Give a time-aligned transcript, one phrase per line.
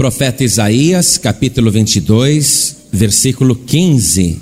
[0.00, 4.40] Profeta Isaías, capítulo 22, versículo 15.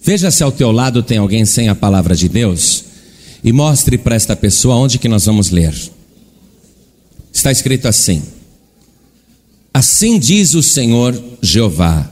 [0.00, 2.84] Veja se ao teu lado tem alguém sem a palavra de Deus
[3.42, 5.74] e mostre para esta pessoa onde que nós vamos ler.
[7.32, 8.22] Está escrito assim:
[9.74, 12.08] Assim diz o Senhor Jeová.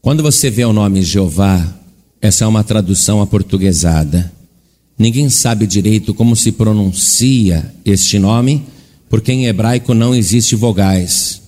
[0.00, 1.70] Quando você vê o nome Jeová,
[2.18, 4.32] essa é uma tradução aportuguesada.
[4.98, 8.64] Ninguém sabe direito como se pronuncia este nome,
[9.12, 11.42] porque em hebraico não existe vogais.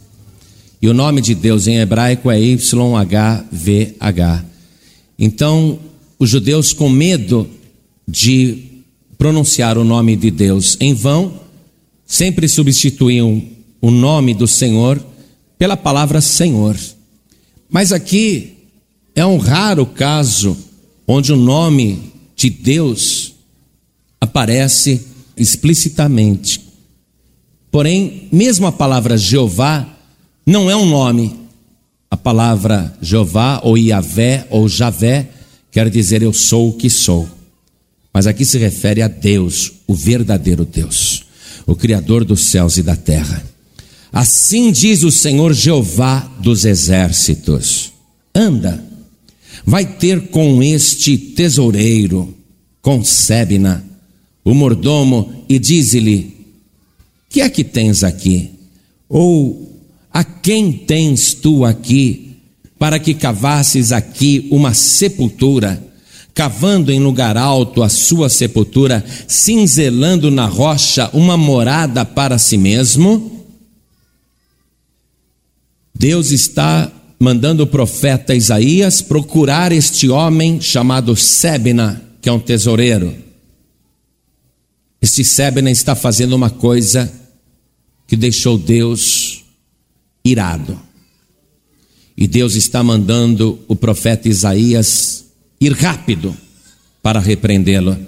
[0.83, 4.45] E o nome de Deus em hebraico é YHVH.
[5.19, 5.79] Então,
[6.19, 7.49] os judeus, com medo
[8.07, 8.65] de
[9.17, 11.41] pronunciar o nome de Deus em vão,
[12.05, 13.43] sempre substituíam
[13.81, 15.03] o nome do Senhor
[15.57, 16.77] pela palavra Senhor.
[17.71, 18.59] Mas aqui
[19.15, 20.55] é um raro caso
[21.09, 23.33] onde o nome de Deus
[24.21, 25.01] aparece
[25.35, 26.64] explicitamente.
[27.75, 29.85] Porém, mesmo a palavra Jeová
[30.47, 31.35] não é um nome.
[32.09, 35.29] A palavra Jeová ou Iavé ou Javé
[35.73, 37.29] quer dizer eu sou o que sou.
[38.13, 41.25] Mas aqui se refere a Deus, o verdadeiro Deus,
[41.67, 43.45] o Criador dos céus e da terra.
[44.13, 47.93] Assim diz o Senhor Jeová dos exércitos:
[48.33, 48.85] anda,
[49.67, 52.33] vai ter com este tesoureiro,
[52.81, 53.85] com Sebna,
[54.45, 56.34] o mordomo, e dize-lhe:
[57.35, 58.49] Que é que tens aqui?
[59.09, 59.77] Ou
[60.13, 62.37] a quem tens tu aqui,
[62.79, 65.83] para que cavasses aqui uma sepultura?
[66.33, 73.47] cavando em lugar alto a sua sepultura, cinzelando na rocha uma morada para si mesmo?
[75.95, 76.91] Deus está
[77.21, 83.15] mandando o profeta Isaías procurar este homem chamado Sebna, que é um tesoureiro.
[85.01, 87.24] Este Sebna está fazendo uma coisa
[88.07, 89.45] que deixou Deus
[90.25, 90.81] irado.
[92.17, 95.25] E Deus está mandando o profeta Isaías
[95.61, 96.37] ir rápido
[97.03, 97.99] para repreendê-lo.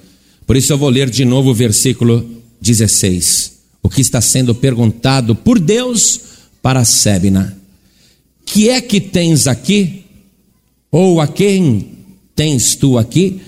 [0.47, 2.25] Por isso eu vou ler de novo o versículo
[2.61, 3.57] 16.
[3.83, 6.21] O que está sendo perguntado por Deus
[6.63, 7.57] para Sebna:
[8.45, 10.05] Que é que tens aqui?
[10.91, 11.89] Ou a quem
[12.35, 13.41] tens tu aqui?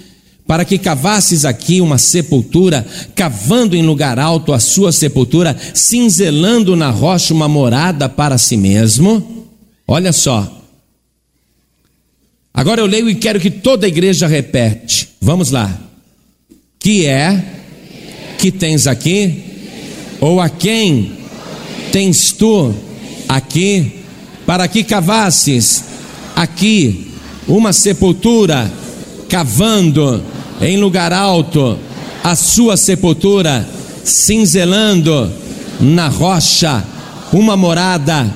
[0.48, 6.91] Para que cavasses aqui uma sepultura, cavando em lugar alto a sua sepultura, cinzelando na
[6.91, 9.47] rocha uma morada para si mesmo.
[9.86, 10.59] Olha só,
[12.59, 15.10] Agora eu leio e quero que toda a igreja repete.
[15.20, 15.78] Vamos lá.
[16.80, 17.41] Que é
[18.36, 19.44] que tens aqui?
[20.20, 21.12] Ou a quem
[21.92, 22.75] tens tu
[23.28, 24.03] aqui?
[24.44, 25.84] Para que cavasses
[26.34, 27.12] aqui
[27.47, 28.69] uma sepultura,
[29.28, 30.20] cavando
[30.61, 31.79] em lugar alto
[32.23, 33.67] a sua sepultura,
[34.05, 35.31] cinzelando
[35.81, 36.85] na rocha
[37.33, 38.27] uma morada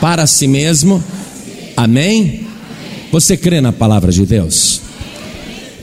[0.00, 1.02] para si mesmo.
[1.76, 2.46] Amém?
[3.10, 4.80] Você crê na palavra de Deus?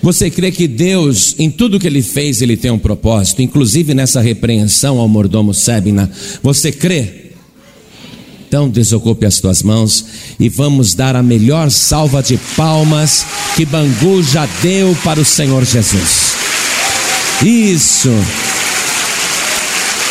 [0.02, 4.22] Você crê que Deus, em tudo que Ele fez, Ele tem um propósito, inclusive nessa
[4.22, 6.10] repreensão ao mordomo Sebna?
[6.42, 7.29] Você crê?
[8.50, 10.04] Então desocupe as tuas mãos
[10.40, 13.24] e vamos dar a melhor salva de palmas
[13.56, 16.34] que Bangu já deu para o Senhor Jesus.
[17.44, 18.10] Isso.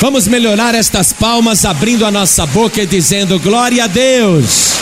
[0.00, 4.74] Vamos melhorar estas palmas abrindo a nossa boca e dizendo glória a Deus.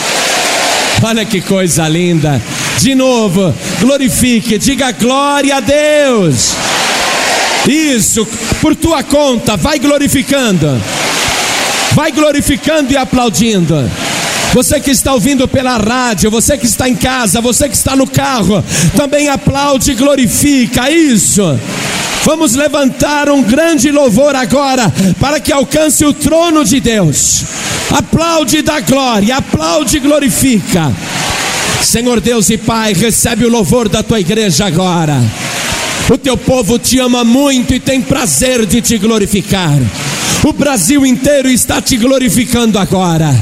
[1.01, 2.39] Olha que coisa linda.
[2.77, 6.51] De novo, glorifique, diga glória a Deus.
[7.67, 8.23] Isso,
[8.61, 10.79] por tua conta, vai glorificando.
[11.93, 13.75] Vai glorificando e aplaudindo.
[14.53, 18.07] Você que está ouvindo pela rádio, você que está em casa, você que está no
[18.07, 18.63] carro,
[18.95, 20.89] também aplaude e glorifica.
[20.89, 21.59] Isso.
[22.23, 27.43] Vamos levantar um grande louvor agora para que alcance o trono de Deus.
[27.91, 30.91] Aplaude da glória, aplaude e glorifica.
[31.81, 35.21] Senhor Deus e Pai, recebe o louvor da tua igreja agora.
[36.09, 39.77] O teu povo te ama muito e tem prazer de te glorificar.
[40.43, 43.33] O Brasil inteiro está te glorificando agora.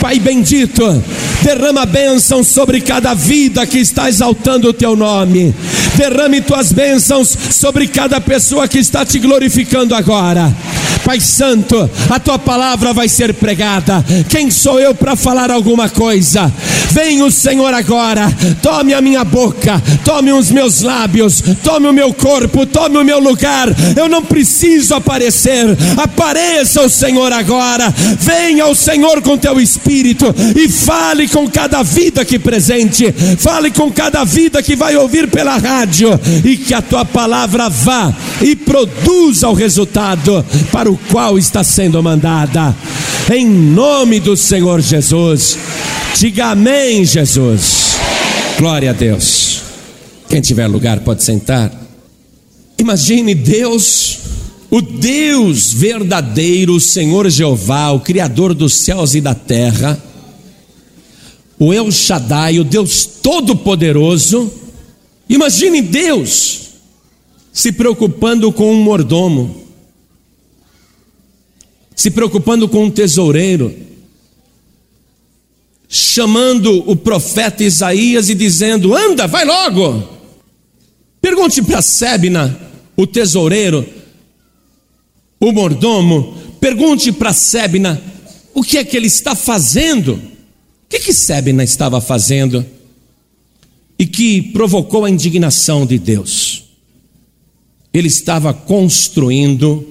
[0.00, 1.02] Pai bendito,
[1.42, 5.54] derrama bênção sobre cada vida que está exaltando o teu nome.
[5.96, 10.54] Derrame tuas bênçãos sobre cada pessoa que está te glorificando agora.
[11.04, 14.04] Pai Santo, a tua palavra vai ser pregada.
[14.28, 16.52] Quem sou eu para falar alguma coisa?
[16.92, 22.12] Vem o Senhor agora, tome a minha boca, tome os meus lábios, tome o meu
[22.12, 23.68] corpo, tome o meu lugar.
[23.96, 25.66] Eu não preciso aparecer,
[25.96, 27.94] apareça o Senhor agora.
[28.18, 33.90] Venha o Senhor com teu espírito e fale com cada vida que presente, fale com
[33.92, 38.12] cada vida que vai ouvir pela rádio e que a tua palavra vá
[38.42, 42.74] e produza o resultado para qual está sendo mandada.
[43.32, 45.58] em nome do Senhor Jesus.
[46.16, 47.96] Diga amém, Jesus.
[48.58, 49.62] Glória a Deus.
[50.28, 51.72] Quem tiver lugar pode sentar.
[52.78, 54.18] Imagine Deus,
[54.70, 60.02] o Deus verdadeiro, o Senhor Jeová, o Criador dos céus e da terra,
[61.58, 64.50] o El Shaddai, o Deus Todo-Poderoso.
[65.28, 66.60] Imagine Deus
[67.52, 69.54] se preocupando com um mordomo,
[72.00, 73.76] se preocupando com um tesoureiro,
[75.86, 80.08] chamando o profeta Isaías e dizendo: Anda, vai logo.
[81.20, 82.58] Pergunte para Sebna,
[82.96, 83.86] o tesoureiro,
[85.38, 88.02] o mordomo, pergunte para Sebna
[88.54, 90.14] o que é que ele está fazendo.
[90.14, 90.20] O
[90.88, 92.64] que que Sebna estava fazendo?
[93.98, 96.64] E que provocou a indignação de Deus.
[97.92, 99.86] Ele estava construindo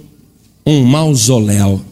[0.65, 1.85] um mausoléu.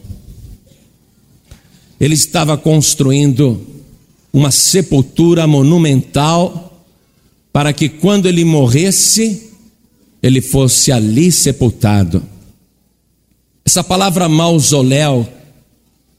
[2.00, 3.60] Ele estava construindo
[4.32, 6.86] uma sepultura monumental
[7.52, 9.50] para que quando ele morresse,
[10.22, 12.22] ele fosse ali sepultado.
[13.64, 15.28] Essa palavra mausoléu,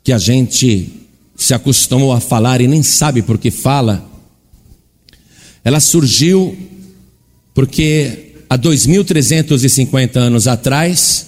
[0.04, 0.92] que a gente
[1.36, 4.06] se acostumou a falar e nem sabe por que fala,
[5.64, 6.58] ela surgiu
[7.54, 11.28] porque há 2.350 anos atrás,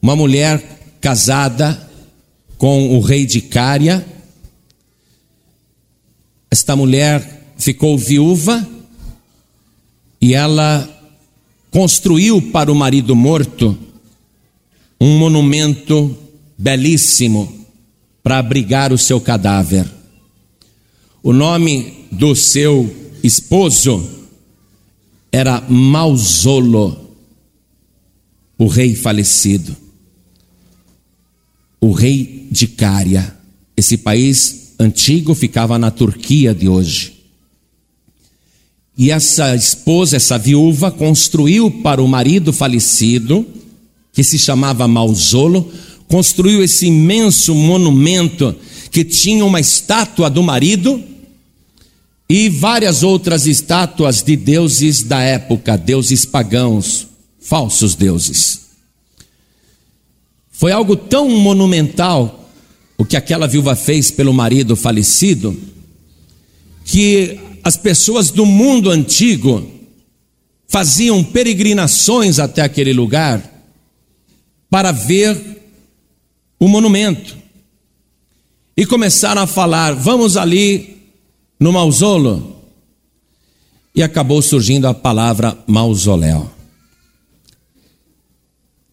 [0.00, 0.62] uma mulher
[1.00, 1.90] casada
[2.62, 4.06] com o rei de Cária,
[6.48, 8.64] esta mulher ficou viúva
[10.20, 10.88] e ela
[11.72, 13.76] construiu para o marido morto
[15.00, 16.16] um monumento
[16.56, 17.66] belíssimo
[18.22, 19.84] para abrigar o seu cadáver.
[21.20, 22.88] O nome do seu
[23.24, 24.08] esposo
[25.32, 27.10] era Mausolo,
[28.56, 29.81] o rei falecido,
[31.82, 33.36] o rei de Cária.
[33.76, 37.14] Esse país antigo ficava na Turquia de hoje.
[38.96, 43.44] E essa esposa, essa viúva, construiu para o marido falecido,
[44.12, 45.72] que se chamava Mausolo,
[46.06, 48.54] construiu esse imenso monumento
[48.92, 51.02] que tinha uma estátua do marido
[52.28, 57.08] e várias outras estátuas de deuses da época, deuses pagãos,
[57.40, 58.61] falsos deuses.
[60.62, 62.48] Foi algo tão monumental
[62.96, 65.60] o que aquela viúva fez pelo marido falecido,
[66.84, 69.68] que as pessoas do mundo antigo
[70.68, 73.42] faziam peregrinações até aquele lugar
[74.70, 75.36] para ver
[76.60, 77.36] o monumento.
[78.76, 80.96] E começaram a falar: vamos ali
[81.58, 82.62] no mausoléu.
[83.96, 86.48] E acabou surgindo a palavra mausoléu.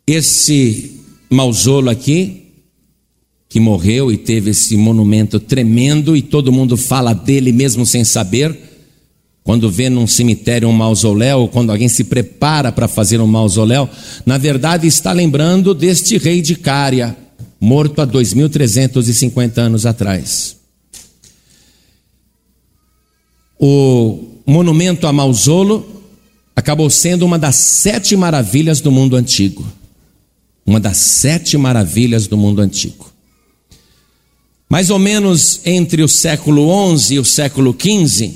[0.07, 0.98] Esse
[1.29, 2.47] mausoléu aqui
[3.49, 8.55] que morreu e teve esse monumento tremendo e todo mundo fala dele mesmo sem saber.
[9.43, 13.89] Quando vê num cemitério um mausoléu, quando alguém se prepara para fazer um mausoléu,
[14.23, 17.17] na verdade está lembrando deste rei de Cária,
[17.59, 20.57] morto há 2.350 anos atrás.
[23.59, 26.03] O monumento a Mausolo
[26.55, 29.65] acabou sendo uma das sete maravilhas do mundo antigo.
[30.65, 33.11] Uma das sete maravilhas do mundo antigo.
[34.69, 38.33] Mais ou menos entre o século XI e o século XV,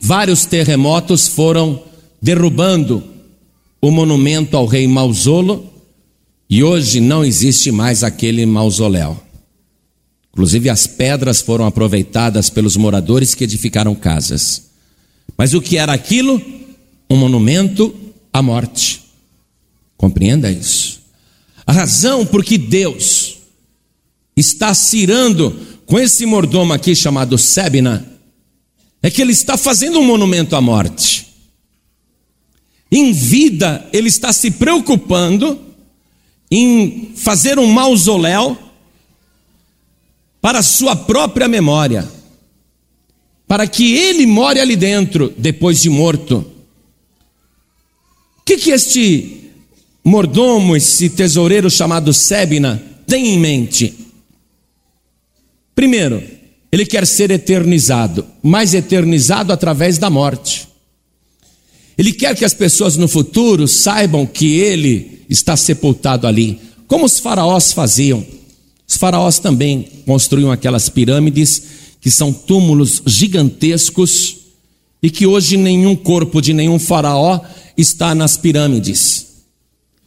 [0.00, 1.82] vários terremotos foram
[2.20, 3.04] derrubando
[3.80, 5.70] o monumento ao rei Mausolo
[6.48, 9.20] e hoje não existe mais aquele mausoléu.
[10.32, 14.70] Inclusive as pedras foram aproveitadas pelos moradores que edificaram casas.
[15.36, 16.40] Mas o que era aquilo?
[17.08, 17.94] Um monumento
[18.32, 19.02] à morte.
[19.96, 21.00] Compreenda isso.
[21.66, 23.38] A razão por que Deus
[24.36, 25.50] está cirando
[25.86, 28.04] com esse mordomo aqui chamado Sebna,
[29.02, 31.26] é que ele está fazendo um monumento à morte.
[32.90, 35.60] Em vida, ele está se preocupando
[36.50, 38.58] em fazer um mausoléu
[40.40, 42.08] para sua própria memória,
[43.46, 46.38] para que ele more ali dentro depois de morto.
[48.38, 49.45] O que, que este
[50.06, 53.92] mordomo, esse tesoureiro chamado Sebna, tem em mente?
[55.74, 56.22] Primeiro,
[56.70, 60.68] ele quer ser eternizado, mas eternizado através da morte.
[61.98, 67.18] Ele quer que as pessoas no futuro saibam que ele está sepultado ali, como os
[67.18, 68.24] faraós faziam.
[68.86, 71.62] Os faraós também construíam aquelas pirâmides
[72.00, 74.36] que são túmulos gigantescos
[75.02, 77.40] e que hoje nenhum corpo de nenhum faraó
[77.76, 79.25] está nas pirâmides.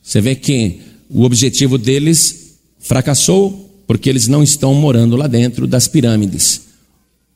[0.09, 5.87] Você vê que o objetivo deles fracassou porque eles não estão morando lá dentro das
[5.87, 6.61] pirâmides.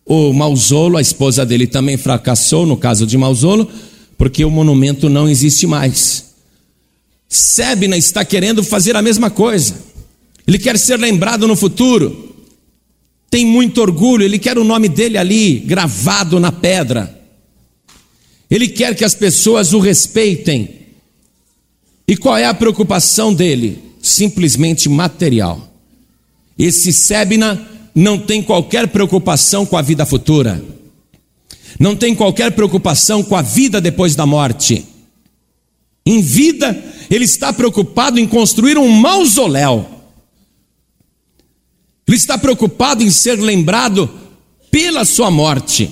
[0.03, 3.69] O Mausolo, a esposa dele também fracassou no caso de Mausolo,
[4.17, 6.33] porque o monumento não existe mais.
[7.29, 9.75] Sebna está querendo fazer a mesma coisa.
[10.47, 12.35] Ele quer ser lembrado no futuro.
[13.29, 17.21] Tem muito orgulho, ele quer o nome dele ali gravado na pedra.
[18.49, 20.82] Ele quer que as pessoas o respeitem.
[22.07, 23.93] E qual é a preocupação dele?
[24.01, 25.71] Simplesmente material.
[26.57, 30.63] Esse Sebna não tem qualquer preocupação com a vida futura.
[31.79, 34.85] Não tem qualquer preocupação com a vida depois da morte.
[36.05, 39.89] Em vida, ele está preocupado em construir um mausoléu.
[42.05, 44.09] Ele está preocupado em ser lembrado
[44.69, 45.89] pela sua morte.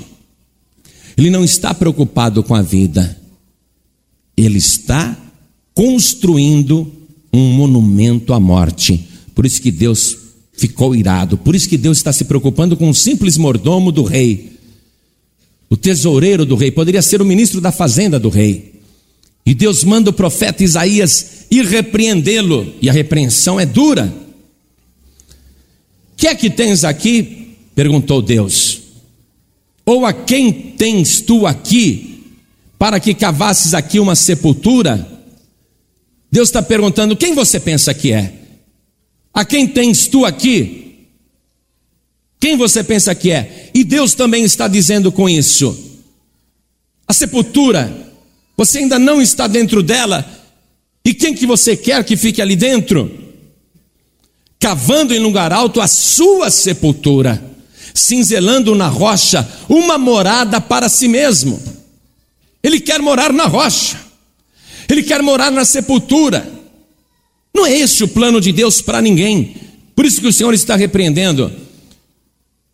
[1.18, 3.18] Ele não está preocupado com a vida.
[4.36, 5.16] Ele está
[5.74, 6.92] construindo
[7.32, 9.08] um monumento à morte.
[9.34, 10.18] Por isso que Deus
[10.54, 11.38] ficou irado.
[11.38, 14.52] Por isso que Deus está se preocupando com um simples mordomo do rei.
[15.70, 18.82] O tesoureiro do rei poderia ser o ministro da fazenda do rei.
[19.46, 24.14] E Deus manda o profeta Isaías ir repreendê-lo, e a repreensão é dura.
[26.16, 27.56] Que é que tens aqui?
[27.74, 28.82] perguntou Deus.
[29.86, 32.24] Ou a quem tens tu aqui,
[32.78, 35.11] para que cavasses aqui uma sepultura?
[36.32, 38.34] Deus está perguntando: quem você pensa que é?
[39.34, 41.08] A quem tens tu aqui?
[42.40, 43.70] Quem você pensa que é?
[43.74, 46.00] E Deus também está dizendo com isso:
[47.08, 48.10] a sepultura
[48.62, 50.24] você ainda não está dentro dela.
[51.04, 53.12] E quem que você quer que fique ali dentro?
[54.60, 57.44] Cavando em lugar alto a sua sepultura,
[57.92, 61.60] cinzelando na rocha uma morada para si mesmo.
[62.62, 64.11] Ele quer morar na rocha.
[64.92, 66.52] Ele quer morar na sepultura.
[67.54, 69.56] Não é esse o plano de Deus para ninguém.
[69.96, 71.52] Por isso que o Senhor está repreendendo.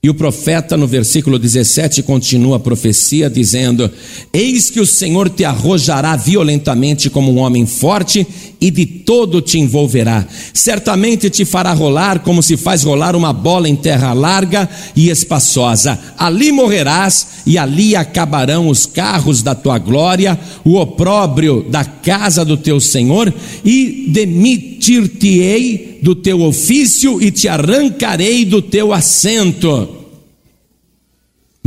[0.01, 3.89] E o profeta, no versículo 17, continua a profecia dizendo:
[4.31, 8.25] Eis que o Senhor te arrojará violentamente como um homem forte
[8.61, 10.25] e de todo te envolverá.
[10.53, 15.99] Certamente te fará rolar como se faz rolar uma bola em terra larga e espaçosa.
[16.15, 22.55] Ali morrerás e ali acabarão os carros da tua glória, o opróbrio da casa do
[22.55, 23.33] teu Senhor,
[23.65, 29.96] e demitir-te-ei do teu ofício e te arrancarei do teu assento.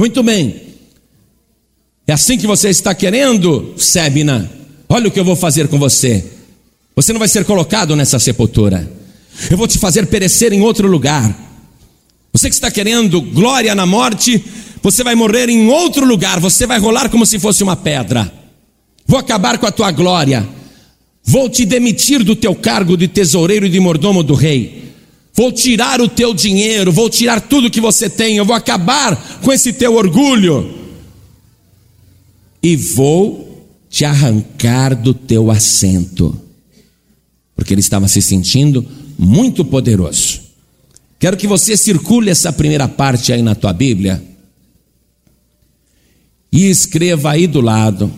[0.01, 0.63] Muito bem.
[2.07, 4.51] É assim que você está querendo, Sebna?
[4.89, 6.25] Olha o que eu vou fazer com você.
[6.97, 8.91] Você não vai ser colocado nessa sepultura.
[9.51, 11.39] Eu vou te fazer perecer em outro lugar.
[12.33, 14.43] Você que está querendo glória na morte,
[14.83, 16.41] você vai morrer em outro lugar.
[16.41, 18.33] Você vai rolar como se fosse uma pedra.
[19.07, 20.49] Vou acabar com a tua glória.
[21.23, 24.90] Vou te demitir do teu cargo de tesoureiro e de mordomo do rei.
[25.41, 29.51] Vou tirar o teu dinheiro, vou tirar tudo que você tem, eu vou acabar com
[29.51, 30.71] esse teu orgulho.
[32.63, 36.39] E vou te arrancar do teu assento.
[37.57, 38.87] Porque ele estava se sentindo
[39.19, 40.43] muito poderoso.
[41.19, 44.23] Quero que você circule essa primeira parte aí na tua Bíblia.
[46.53, 48.13] E escreva aí do lado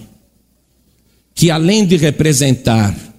[1.37, 3.12] que além de representar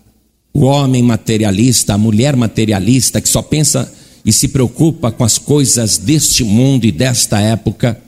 [0.53, 3.91] o homem materialista, a mulher materialista que só pensa
[4.23, 7.99] e se preocupa com as coisas deste mundo e desta época,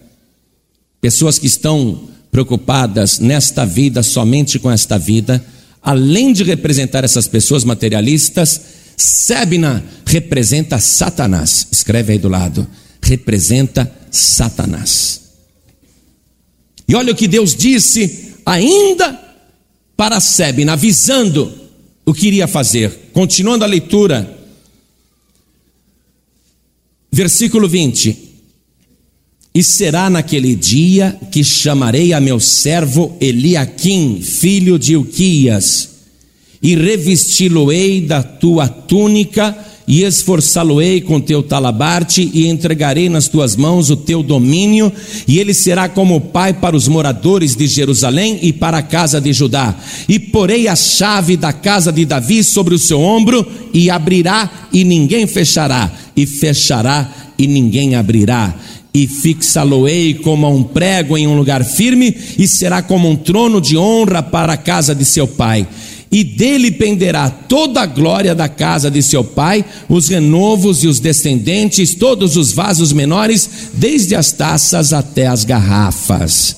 [1.01, 5.43] pessoas que estão preocupadas nesta vida, somente com esta vida,
[5.81, 8.61] além de representar essas pessoas materialistas,
[8.97, 11.67] Sebna representa Satanás.
[11.71, 12.65] Escreve aí do lado.
[13.01, 15.21] Representa Satanás.
[16.87, 19.19] E olha o que Deus disse ainda
[19.97, 21.64] para Sebna, avisando
[22.05, 23.09] o que iria fazer.
[23.11, 24.37] Continuando a leitura,
[27.11, 28.17] versículo 20:
[29.53, 35.89] E será naquele dia que chamarei a meu servo Eliaquim, filho de Uquias,
[36.61, 43.89] e revesti-lo-ei da tua túnica e esforçá-lo-ei com teu talabarte, e entregarei nas tuas mãos
[43.89, 44.91] o teu domínio,
[45.27, 49.31] e ele será como pai para os moradores de Jerusalém e para a casa de
[49.31, 49.75] Judá.
[50.09, 54.83] E porei a chave da casa de Davi sobre o seu ombro, e abrirá, e
[54.83, 58.55] ninguém fechará, e fechará, e ninguém abrirá
[58.93, 63.75] e fixá-lo-ei como um prego em um lugar firme, e será como um trono de
[63.75, 65.67] honra para a casa de seu pai
[66.15, 70.97] e dele penderá toda a glória da casa de seu pai, os renovos e os
[70.97, 76.55] descendentes, todos os vasos menores, desde as taças até as garrafas.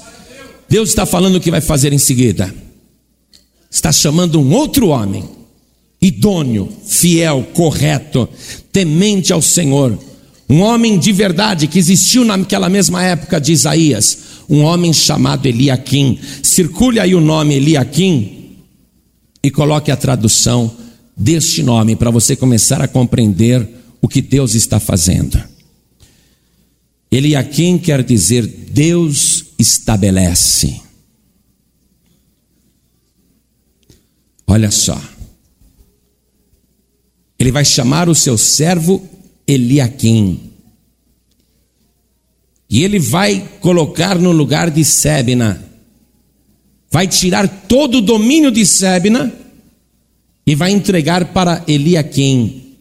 [0.70, 2.54] Deus está falando o que vai fazer em seguida.
[3.72, 5.24] Está chamando um outro homem,
[6.00, 8.30] idôneo, fiel, correto,
[8.72, 9.98] temente ao Senhor,
[10.48, 16.20] Um homem de verdade que existiu naquela mesma época de Isaías, um homem chamado Eliaquim.
[16.44, 18.37] Circule aí o nome Eliaquim
[19.48, 20.76] e coloque a tradução
[21.16, 23.66] deste nome para você começar a compreender
[24.02, 25.42] o que Deus está fazendo.
[27.10, 30.82] Eliaquim quer dizer Deus estabelece.
[34.46, 35.02] Olha só.
[37.40, 39.08] Ele vai chamar o seu servo
[39.48, 40.52] Eliaquim.
[42.70, 45.67] E ele vai colocar no lugar de Sebna.
[46.90, 49.34] Vai tirar todo o domínio de Sebna
[50.46, 52.76] e vai entregar para Eliaquim.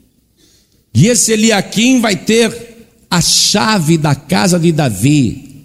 [0.95, 5.65] E esse Eliaquim vai ter a chave da casa de Davi.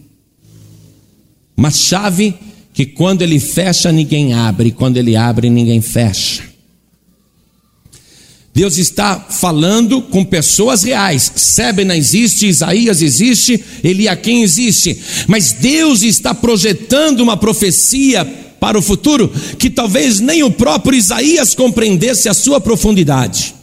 [1.55, 2.33] Uma chave
[2.73, 6.50] que quando ele fecha, ninguém abre, quando ele abre, ninguém fecha.
[8.53, 11.31] Deus está falando com pessoas reais.
[11.35, 14.99] Sebena existe, Isaías existe, Eliaquim existe.
[15.27, 18.25] Mas Deus está projetando uma profecia
[18.59, 23.55] para o futuro que talvez nem o próprio Isaías compreendesse a sua profundidade.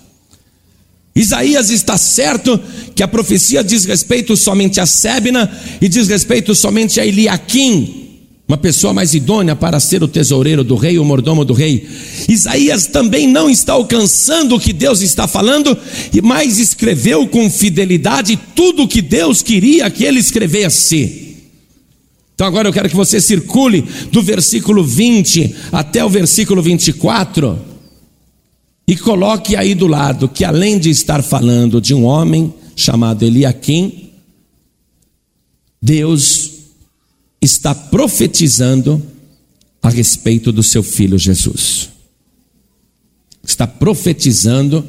[1.15, 2.59] Isaías está certo
[2.95, 8.08] que a profecia diz respeito somente a Sebna e diz respeito somente a Eliaquim,
[8.49, 11.87] uma pessoa mais idônea para ser o tesoureiro do rei, o mordomo do rei.
[12.27, 15.77] Isaías também não está alcançando o que Deus está falando,
[16.23, 21.37] mas escreveu com fidelidade tudo o que Deus queria que ele escrevesse.
[22.35, 27.59] Então agora eu quero que você circule do versículo 20 até o versículo 24
[28.87, 34.13] e coloque aí do lado que além de estar falando de um homem chamado Eliaquim,
[35.83, 36.48] Deus
[37.41, 39.03] está profetizando
[39.83, 41.91] a respeito do seu filho Jesus.
[43.45, 44.87] Está profetizando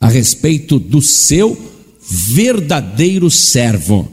[0.00, 1.56] a respeito do seu
[2.06, 4.10] verdadeiro servo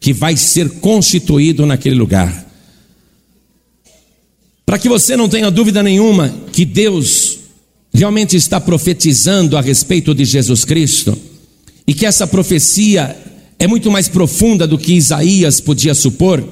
[0.00, 2.50] que vai ser constituído naquele lugar.
[4.64, 7.38] Para que você não tenha dúvida nenhuma que Deus
[7.92, 11.16] realmente está profetizando a respeito de Jesus Cristo
[11.86, 13.16] e que essa profecia
[13.58, 16.42] é muito mais profunda do que Isaías podia supor,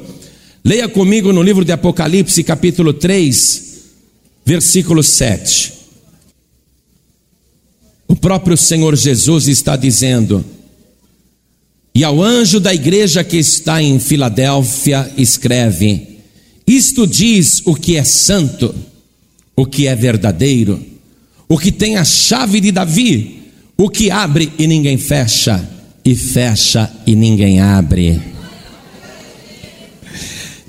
[0.65, 3.63] leia comigo no livro de Apocalipse, capítulo 3,
[4.45, 5.73] versículo 7.
[8.09, 10.45] O próprio Senhor Jesus está dizendo:
[11.95, 16.19] e ao anjo da igreja que está em Filadélfia, escreve:
[16.67, 18.75] Isto diz o que é santo,
[19.57, 20.81] o que é verdadeiro,
[21.49, 23.43] o que tem a chave de Davi,
[23.77, 25.69] o que abre e ninguém fecha,
[26.05, 28.21] e fecha e ninguém abre.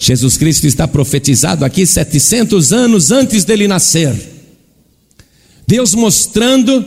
[0.03, 4.15] Jesus Cristo está profetizado aqui 700 anos antes dele nascer.
[5.67, 6.83] Deus mostrando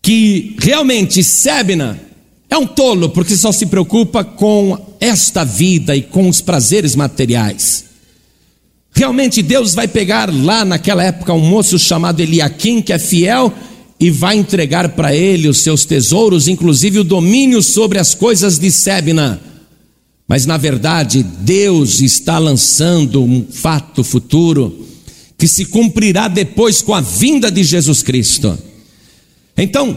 [0.00, 2.00] que realmente Sebna
[2.48, 7.84] é um tolo porque só se preocupa com esta vida e com os prazeres materiais.
[8.94, 13.52] Realmente Deus vai pegar lá naquela época um moço chamado Eliaquim, que é fiel,
[14.00, 18.70] e vai entregar para ele os seus tesouros, inclusive o domínio sobre as coisas de
[18.70, 19.51] Sebna.
[20.32, 24.88] Mas na verdade, Deus está lançando um fato futuro
[25.36, 28.58] que se cumprirá depois com a vinda de Jesus Cristo.
[29.54, 29.94] Então,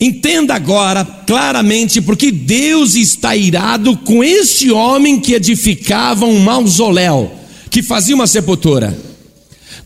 [0.00, 7.30] Entenda agora claramente porque Deus está irado com este homem que edificava um mausoléu,
[7.70, 8.98] que fazia uma sepultura.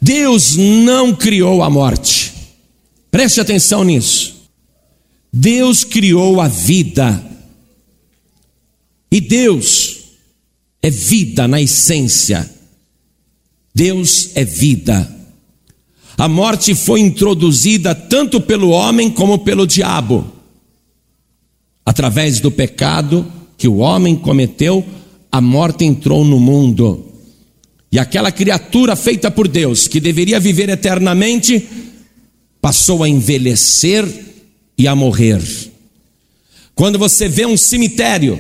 [0.01, 2.33] Deus não criou a morte.
[3.11, 4.49] Preste atenção nisso.
[5.31, 7.34] Deus criou a vida.
[9.11, 10.05] E Deus
[10.83, 12.51] é vida na essência.
[13.75, 15.11] Deus é vida.
[16.17, 20.31] A morte foi introduzida tanto pelo homem como pelo diabo.
[21.85, 24.85] Através do pecado que o homem cometeu,
[25.31, 27.13] a morte entrou no mundo.
[27.91, 31.67] E aquela criatura feita por Deus, que deveria viver eternamente,
[32.61, 34.05] passou a envelhecer
[34.77, 35.43] e a morrer.
[36.75, 38.39] Quando você vê um cemitério,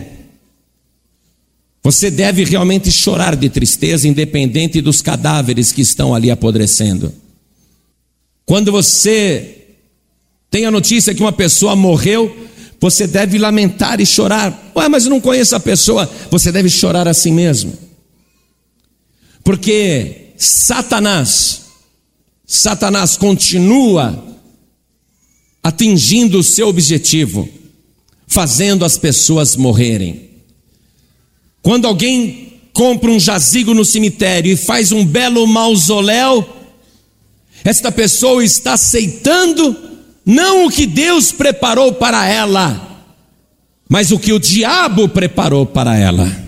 [1.85, 7.12] você deve realmente chorar de tristeza, independente dos cadáveres que estão ali apodrecendo.
[8.47, 9.66] Quando você
[10.51, 12.35] tem a notícia que uma pessoa morreu,
[12.81, 14.73] você deve lamentar e chorar.
[14.75, 16.11] Ué, mas eu não conheço a pessoa.
[16.31, 17.77] Você deve chorar assim mesmo.
[19.42, 21.64] Porque Satanás,
[22.47, 24.25] Satanás continua
[25.62, 27.47] atingindo o seu objetivo,
[28.27, 30.34] fazendo as pessoas morrerem.
[31.64, 36.46] Quando alguém compra um jazigo no cemitério e faz um belo mausoléu,
[37.64, 39.74] esta pessoa está aceitando
[40.27, 43.07] não o que Deus preparou para ela,
[43.88, 46.43] mas o que o diabo preparou para ela.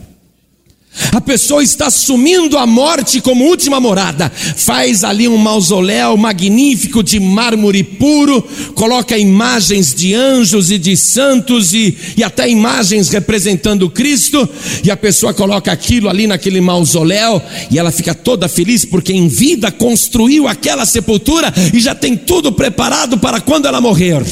[1.13, 7.21] A pessoa está assumindo a morte como última morada, faz ali um mausoléu magnífico de
[7.21, 8.43] mármore puro,
[8.75, 14.49] coloca imagens de anjos e de santos e, e até imagens representando Cristo,
[14.83, 19.29] e a pessoa coloca aquilo ali naquele mausoléu e ela fica toda feliz porque em
[19.29, 24.25] vida construiu aquela sepultura e já tem tudo preparado para quando ela morrer.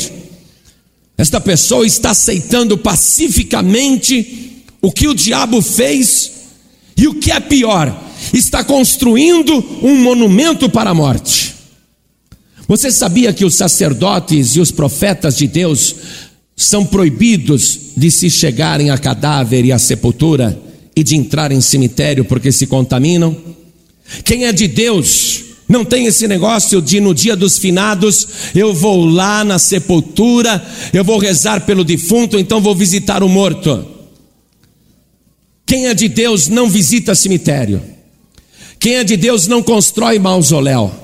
[1.16, 6.33] Esta pessoa está aceitando pacificamente o que o diabo fez
[6.96, 11.54] e o que é pior, está construindo um monumento para a morte.
[12.66, 15.94] Você sabia que os sacerdotes e os profetas de Deus
[16.56, 20.58] são proibidos de se chegarem a cadáver e a sepultura
[20.96, 23.36] e de entrar em cemitério porque se contaminam?
[24.24, 29.04] Quem é de Deus não tem esse negócio de no dia dos finados eu vou
[29.04, 33.93] lá na sepultura, eu vou rezar pelo defunto, então vou visitar o morto.
[35.74, 37.82] Quem é de Deus não visita cemitério.
[38.78, 40.94] Quem é de Deus não constrói mausoléu.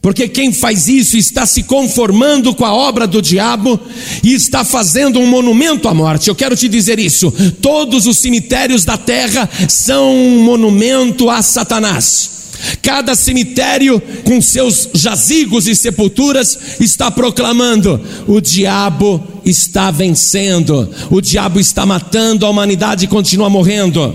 [0.00, 3.78] Porque quem faz isso está se conformando com a obra do diabo
[4.24, 6.30] e está fazendo um monumento à morte.
[6.30, 7.30] Eu quero te dizer isso.
[7.60, 12.39] Todos os cemitérios da terra são um monumento a Satanás.
[12.82, 21.58] Cada cemitério, com seus jazigos e sepulturas, está proclamando: o diabo está vencendo, o diabo
[21.58, 24.14] está matando, a humanidade continua morrendo.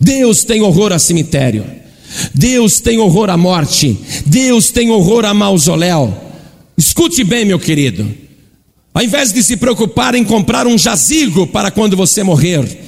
[0.00, 1.64] Deus tem horror a cemitério,
[2.34, 6.16] Deus tem horror à morte, Deus tem horror a mausoléu.
[6.76, 8.08] Escute bem, meu querido,
[8.94, 12.87] ao invés de se preocupar em comprar um jazigo para quando você morrer,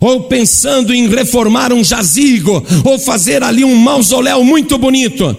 [0.00, 5.36] ou pensando em reformar um jazigo, ou fazer ali um mausoléu muito bonito.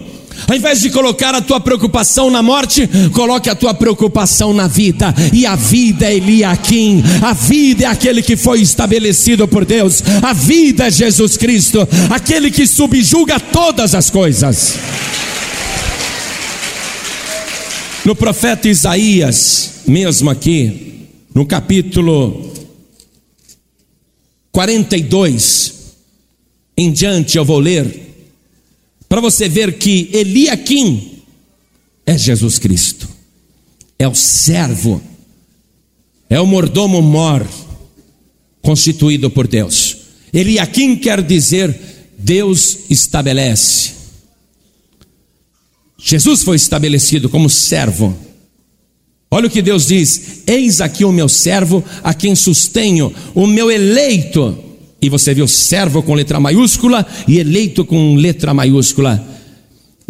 [0.48, 5.14] Ao invés de colocar a tua preocupação na morte, coloque a tua preocupação na vida.
[5.32, 10.32] E a vida é Eliakim, a vida é aquele que foi estabelecido por Deus, a
[10.32, 14.78] vida é Jesus Cristo, aquele que subjuga todas as coisas.
[18.04, 22.50] No profeta Isaías, mesmo aqui, no capítulo
[24.52, 25.80] 42
[26.76, 28.26] em diante eu vou ler,
[29.08, 31.22] para você ver que Eliakim
[32.06, 33.08] é Jesus Cristo,
[33.98, 35.02] é o servo,
[36.28, 37.46] é o mordomo mor
[38.62, 39.98] constituído por Deus.
[40.32, 41.78] Eliakim quer dizer
[42.16, 43.92] Deus estabelece.
[45.98, 48.16] Jesus foi estabelecido como servo.
[49.30, 53.70] Olha o que Deus diz: Eis aqui o meu servo, a quem sustenho, o meu
[53.70, 54.58] eleito.
[55.00, 59.39] E você viu servo com letra maiúscula e eleito com letra maiúscula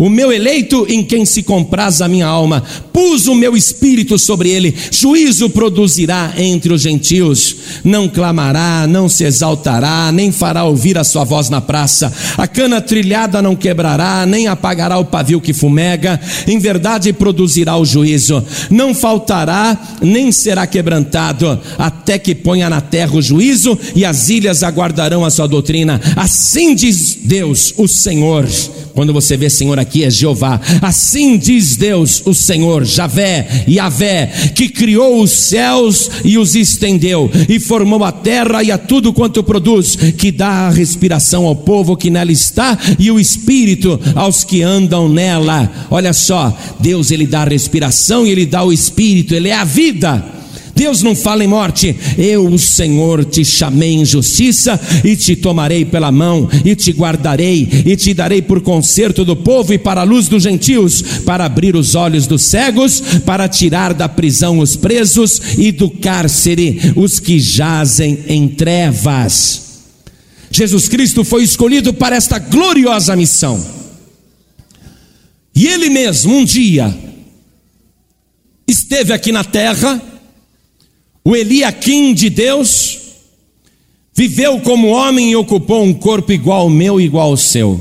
[0.01, 4.49] o meu eleito em quem se compraz a minha alma, pus o meu espírito sobre
[4.49, 11.05] ele, juízo produzirá entre os gentios, não clamará, não se exaltará, nem fará ouvir a
[11.05, 16.19] sua voz na praça, a cana trilhada não quebrará, nem apagará o pavio que fumega,
[16.49, 23.17] em verdade produzirá o juízo, não faltará, nem será quebrantado, até que ponha na terra
[23.17, 28.49] o juízo e as ilhas aguardarão a sua doutrina, assim diz Deus, o Senhor.
[28.95, 30.61] Quando você vê Senhor aqui é Jeová.
[30.83, 37.59] Assim diz Deus, o Senhor, Javé, Yahvé, que criou os céus e os estendeu, e
[37.59, 42.11] formou a terra e a tudo quanto produz, que dá a respiração ao povo que
[42.11, 45.71] nela está e o espírito aos que andam nela.
[45.91, 49.65] Olha só, Deus ele dá a respiração e ele dá o espírito, ele é a
[49.65, 50.40] vida.
[50.81, 51.95] Deus não fala em morte.
[52.17, 57.69] Eu, o Senhor, te chamei em justiça e te tomarei pela mão e te guardarei
[57.85, 61.77] e te darei por conserto do povo e para a luz dos gentios, para abrir
[61.77, 67.39] os olhos dos cegos, para tirar da prisão os presos e do cárcere os que
[67.39, 69.83] jazem em trevas.
[70.51, 73.63] Jesus Cristo foi escolhido para esta gloriosa missão.
[75.55, 76.97] E ele mesmo, um dia,
[78.67, 80.10] esteve aqui na terra,
[81.25, 82.99] o Eliakim de Deus
[84.15, 87.81] viveu como homem e ocupou um corpo igual ao meu, igual ao seu.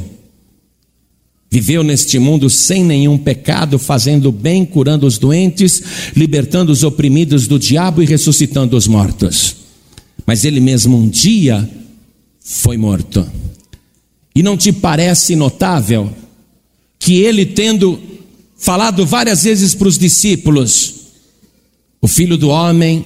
[1.52, 5.82] Viveu neste mundo sem nenhum pecado, fazendo bem, curando os doentes,
[6.16, 9.56] libertando os oprimidos do diabo e ressuscitando os mortos.
[10.26, 11.68] Mas ele mesmo um dia
[12.40, 13.28] foi morto.
[14.36, 16.14] E não te parece notável
[17.00, 18.00] que ele, tendo
[18.56, 20.96] falado várias vezes para os discípulos,
[22.00, 23.06] o filho do homem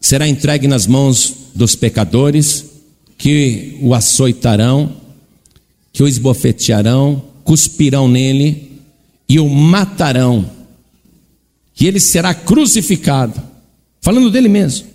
[0.00, 2.64] será entregue nas mãos dos pecadores,
[3.18, 4.96] que o açoitarão,
[5.92, 8.80] que o esbofetearão, cuspirão nele
[9.28, 10.50] e o matarão,
[11.74, 13.40] que ele será crucificado.
[14.00, 14.86] Falando dele mesmo.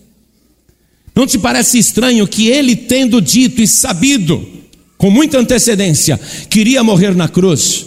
[1.15, 4.45] Não te parece estranho que ele, tendo dito e sabido,
[4.97, 7.85] com muita antecedência, queria morrer na cruz?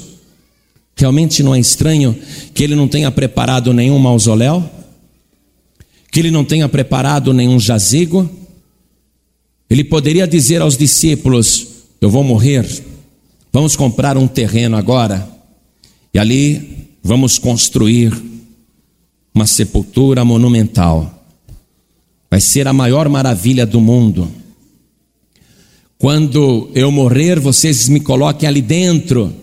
[0.97, 2.17] Realmente não é estranho
[2.55, 4.78] que ele não tenha preparado nenhum mausoléu?
[6.11, 8.29] Que ele não tenha preparado nenhum jazigo?
[9.69, 11.67] Ele poderia dizer aos discípulos:
[12.01, 12.67] Eu vou morrer,
[13.53, 15.29] vamos comprar um terreno agora,
[16.13, 18.13] e ali vamos construir
[19.35, 21.15] uma sepultura monumental.
[22.31, 24.31] Vai ser a maior maravilha do mundo.
[25.99, 29.35] Quando eu morrer, vocês me coloquem ali dentro,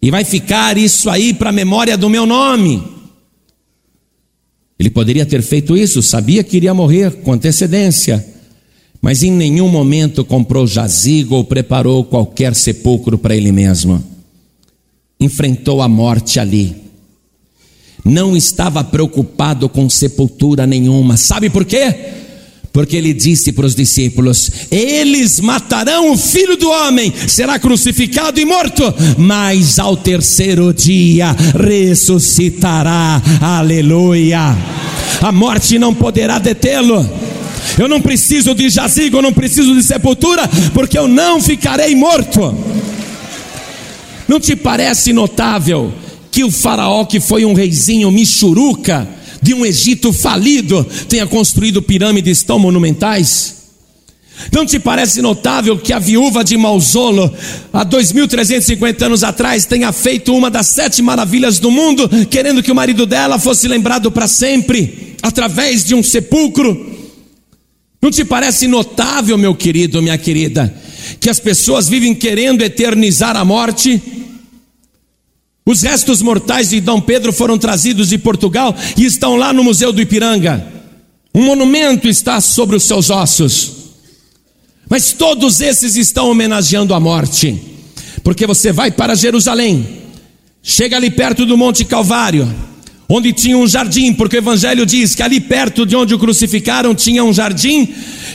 [0.00, 2.91] e vai ficar isso aí para a memória do meu nome.
[4.82, 8.32] Ele poderia ter feito isso, sabia que iria morrer com antecedência
[9.02, 14.02] mas em nenhum momento comprou jazigo ou preparou qualquer sepulcro para ele mesmo.
[15.18, 16.76] Enfrentou a morte ali.
[18.04, 21.16] Não estava preocupado com sepultura nenhuma.
[21.16, 22.21] Sabe por quê?
[22.72, 28.44] Porque ele disse para os discípulos: Eles matarão o filho do homem, será crucificado e
[28.44, 28.82] morto,
[29.18, 33.20] mas ao terceiro dia ressuscitará.
[33.40, 34.56] Aleluia!
[35.20, 37.08] A morte não poderá detê-lo.
[37.78, 42.56] Eu não preciso de jazigo, eu não preciso de sepultura, porque eu não ficarei morto.
[44.26, 45.92] Não te parece notável
[46.30, 49.06] que o faraó, que foi um reizinho michuruca
[49.42, 53.62] de um Egito falido, tenha construído pirâmides tão monumentais?
[54.50, 57.32] Não te parece notável que a viúva de Mausolo,
[57.72, 62.74] há 2.350 anos atrás, tenha feito uma das sete maravilhas do mundo, querendo que o
[62.74, 66.90] marido dela fosse lembrado para sempre, através de um sepulcro?
[68.00, 70.74] Não te parece notável, meu querido, minha querida,
[71.20, 74.02] que as pessoas vivem querendo eternizar a morte?
[75.64, 79.92] Os restos mortais de Dom Pedro foram trazidos de Portugal e estão lá no Museu
[79.92, 80.66] do Ipiranga.
[81.34, 83.72] Um monumento está sobre os seus ossos.
[84.88, 87.60] Mas todos esses estão homenageando a morte.
[88.22, 90.02] Porque você vai para Jerusalém,
[90.62, 92.48] chega ali perto do Monte Calvário,
[93.14, 96.94] onde tinha um jardim, porque o Evangelho diz que ali perto de onde o crucificaram
[96.94, 97.86] tinha um jardim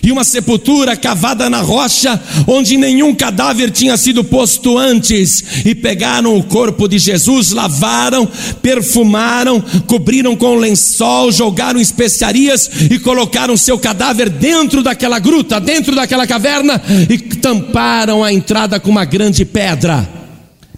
[0.03, 5.65] e uma sepultura cavada na rocha, onde nenhum cadáver tinha sido posto antes.
[5.65, 8.29] E pegaram o corpo de Jesus, lavaram,
[8.61, 16.27] perfumaram, cobriram com lençol, jogaram especiarias e colocaram seu cadáver dentro daquela gruta, dentro daquela
[16.27, 20.07] caverna e tamparam a entrada com uma grande pedra.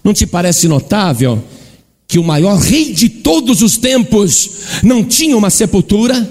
[0.02, 1.49] Não te parece notável?
[2.10, 4.50] Que o maior rei de todos os tempos
[4.82, 6.28] não tinha uma sepultura,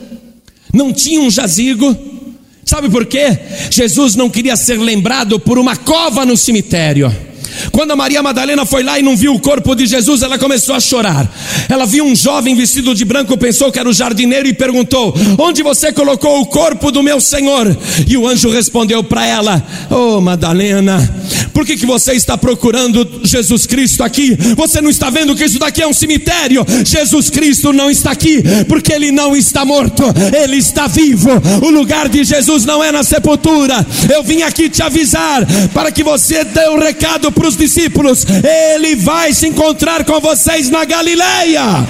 [0.74, 1.96] não tinha um jazigo.
[2.66, 3.40] Sabe por quê?
[3.72, 7.10] Jesus não queria ser lembrado por uma cova no cemitério.
[7.72, 10.76] Quando a Maria Madalena foi lá e não viu o corpo de Jesus, ela começou
[10.76, 11.30] a chorar.
[11.68, 15.64] Ela viu um jovem vestido de branco, pensou que era o jardineiro e perguntou: Onde
[15.64, 17.76] você colocou o corpo do meu Senhor?
[18.08, 20.98] E o anjo respondeu para ela: Oh, Madalena,
[21.54, 24.38] por que, que você está procurando Jesus Cristo aqui?
[24.56, 26.66] Você não está vendo que isso daqui é um cemitério?
[26.86, 30.04] Jesus Cristo não está aqui, porque ele não está morto,
[30.42, 31.30] ele está vivo.
[31.62, 33.86] O lugar de Jesus não é na sepultura.
[34.14, 38.26] Eu vim aqui te avisar para que você dê o um recado para os discípulos:
[38.26, 41.88] Ele vai se encontrar com vocês na Galileia.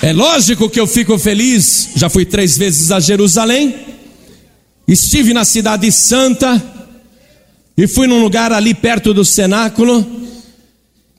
[0.00, 3.74] É lógico que eu fico feliz, já fui três vezes a Jerusalém,
[4.88, 6.62] estive na Cidade Santa,
[7.76, 10.06] e fui num lugar ali perto do cenáculo,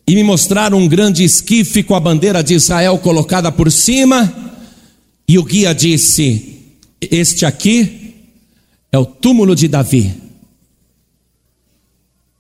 [0.08, 4.34] e me mostraram um grande esquife com a bandeira de Israel colocada por cima,
[5.28, 6.60] e o guia disse:
[7.02, 8.05] Este aqui
[8.96, 10.16] é o túmulo de Davi.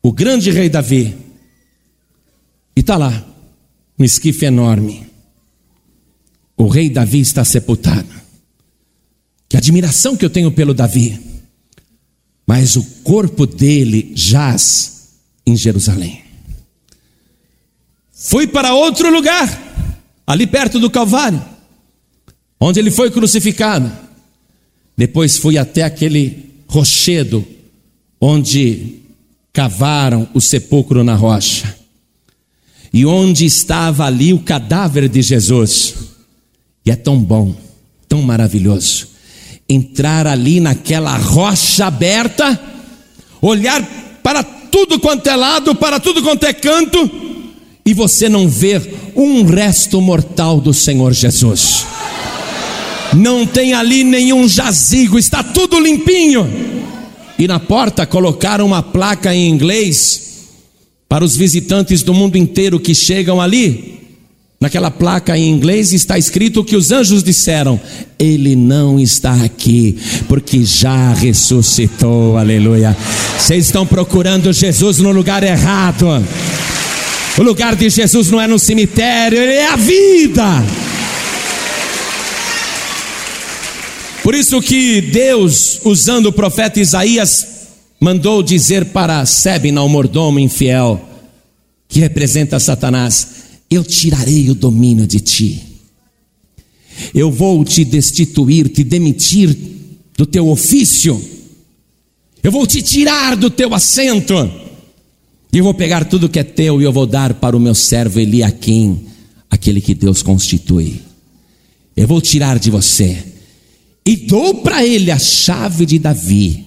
[0.01, 1.15] O grande rei Davi.
[2.75, 3.25] E está lá,
[3.99, 5.05] um esquife enorme.
[6.55, 8.07] O rei Davi está sepultado.
[9.49, 11.19] Que admiração que eu tenho pelo Davi.
[12.47, 15.09] Mas o corpo dele jaz
[15.45, 16.23] em Jerusalém.
[18.13, 19.45] Fui para outro lugar,
[20.25, 21.43] ali perto do Calvário,
[22.59, 24.04] onde ele foi crucificado.
[24.97, 27.45] Depois fui até aquele rochedo
[28.19, 28.99] onde
[29.51, 31.75] cavaram o sepulcro na rocha.
[32.93, 35.95] E onde estava ali o cadáver de Jesus.
[36.85, 37.55] E é tão bom,
[38.07, 39.15] tão maravilhoso
[39.67, 42.59] entrar ali naquela rocha aberta,
[43.41, 43.83] olhar
[44.21, 47.09] para tudo quanto é lado, para tudo quanto é canto,
[47.85, 51.85] e você não ver um resto mortal do Senhor Jesus
[53.15, 56.47] não tem ali nenhum jazigo, está tudo limpinho.
[57.37, 60.25] E na porta colocaram uma placa em inglês
[61.07, 63.95] para os visitantes do mundo inteiro que chegam ali.
[64.59, 67.79] Naquela placa em inglês está escrito que os anjos disseram:
[68.17, 69.97] Ele não está aqui,
[70.27, 72.95] porque já ressuscitou, aleluia.
[73.37, 76.07] Vocês estão procurando Jesus no lugar errado.
[77.37, 80.63] O lugar de Jesus não é no cemitério, ele é a vida.
[84.25, 87.45] Por isso que Deus, usando o profeta Isaías,
[88.01, 90.99] mandou dizer para Sebna, o mordomo infiel,
[91.87, 93.27] que representa Satanás:
[93.69, 95.61] Eu tirarei o domínio de ti.
[97.13, 99.55] Eu vou te destituir, te demitir
[100.17, 101.23] do teu ofício.
[102.41, 104.33] Eu vou te tirar do teu assento.
[105.53, 107.75] E eu vou pegar tudo que é teu e eu vou dar para o meu
[107.75, 109.05] servo Eliaquim,
[109.51, 110.99] aquele que Deus constitui.
[111.95, 113.34] Eu vou tirar de você
[114.05, 116.65] e dou para ele a chave de Davi,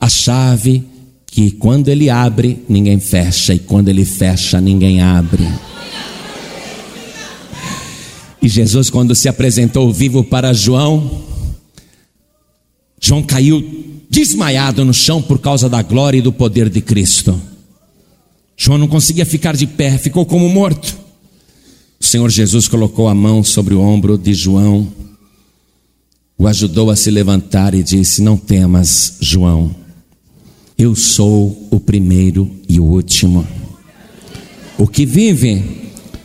[0.00, 0.82] a chave
[1.26, 5.46] que quando ele abre, ninguém fecha, e quando ele fecha, ninguém abre.
[8.40, 11.22] E Jesus, quando se apresentou vivo para João,
[13.00, 13.64] João caiu
[14.10, 17.40] desmaiado no chão por causa da glória e do poder de Cristo.
[18.56, 20.98] João não conseguia ficar de pé, ficou como morto.
[22.00, 24.86] O Senhor Jesus colocou a mão sobre o ombro de João,
[26.38, 29.74] o ajudou a se levantar e disse: Não temas, João,
[30.78, 33.46] eu sou o primeiro e o último.
[34.78, 35.62] O que vive,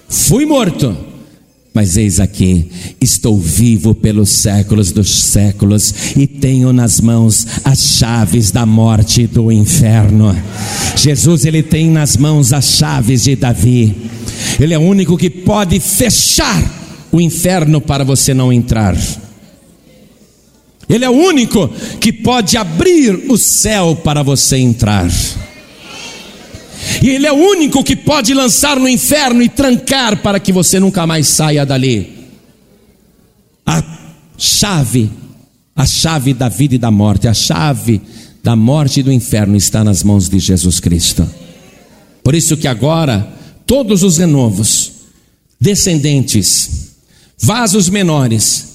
[0.08, 1.08] fui morto
[1.78, 8.50] mas eis aqui, estou vivo pelos séculos dos séculos e tenho nas mãos as chaves
[8.50, 10.36] da morte e do inferno.
[10.96, 13.96] Jesus, ele tem nas mãos as chaves de Davi.
[14.60, 18.98] Ele é o único que pode fechar o inferno para você não entrar.
[20.90, 21.68] Ele é o único
[22.00, 25.10] que pode abrir o céu para você entrar.
[27.02, 30.80] E Ele é o único que pode lançar no inferno e trancar para que você
[30.80, 32.16] nunca mais saia dali.
[33.66, 33.84] A
[34.38, 35.12] chave,
[35.76, 38.02] a chave da vida e da morte, a chave
[38.42, 41.30] da morte e do inferno está nas mãos de Jesus Cristo.
[42.24, 43.28] Por isso que agora
[43.66, 44.92] todos os renovos,
[45.60, 46.92] descendentes,
[47.38, 48.67] vasos menores,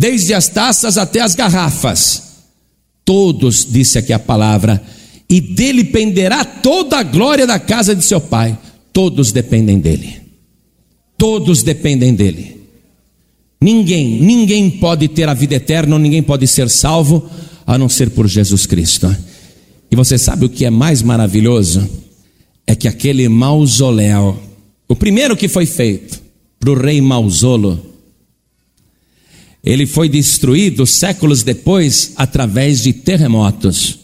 [0.00, 2.22] desde as taças até as garrafas,
[3.04, 4.82] todos, disse aqui a palavra,
[5.28, 8.58] e dele penderá toda a glória da casa de seu pai.
[8.94, 10.22] Todos dependem dele.
[11.18, 12.62] Todos dependem dele.
[13.60, 17.28] Ninguém, ninguém pode ter a vida eterna, ninguém pode ser salvo
[17.66, 19.14] a não ser por Jesus Cristo.
[19.90, 21.86] E você sabe o que é mais maravilhoso?
[22.66, 24.40] É que aquele mausoléu,
[24.88, 26.22] o primeiro que foi feito
[26.58, 27.89] para o rei Mausolo,
[29.62, 34.00] ele foi destruído séculos depois através de terremotos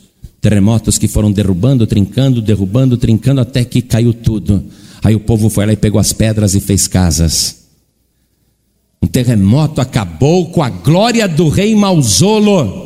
[0.48, 4.62] terremotos que foram derrubando, trincando, derrubando, trincando, até que caiu tudo.
[5.02, 7.66] Aí o povo foi lá e pegou as pedras e fez casas.
[9.02, 12.85] Um terremoto acabou com a glória do rei Mausolo.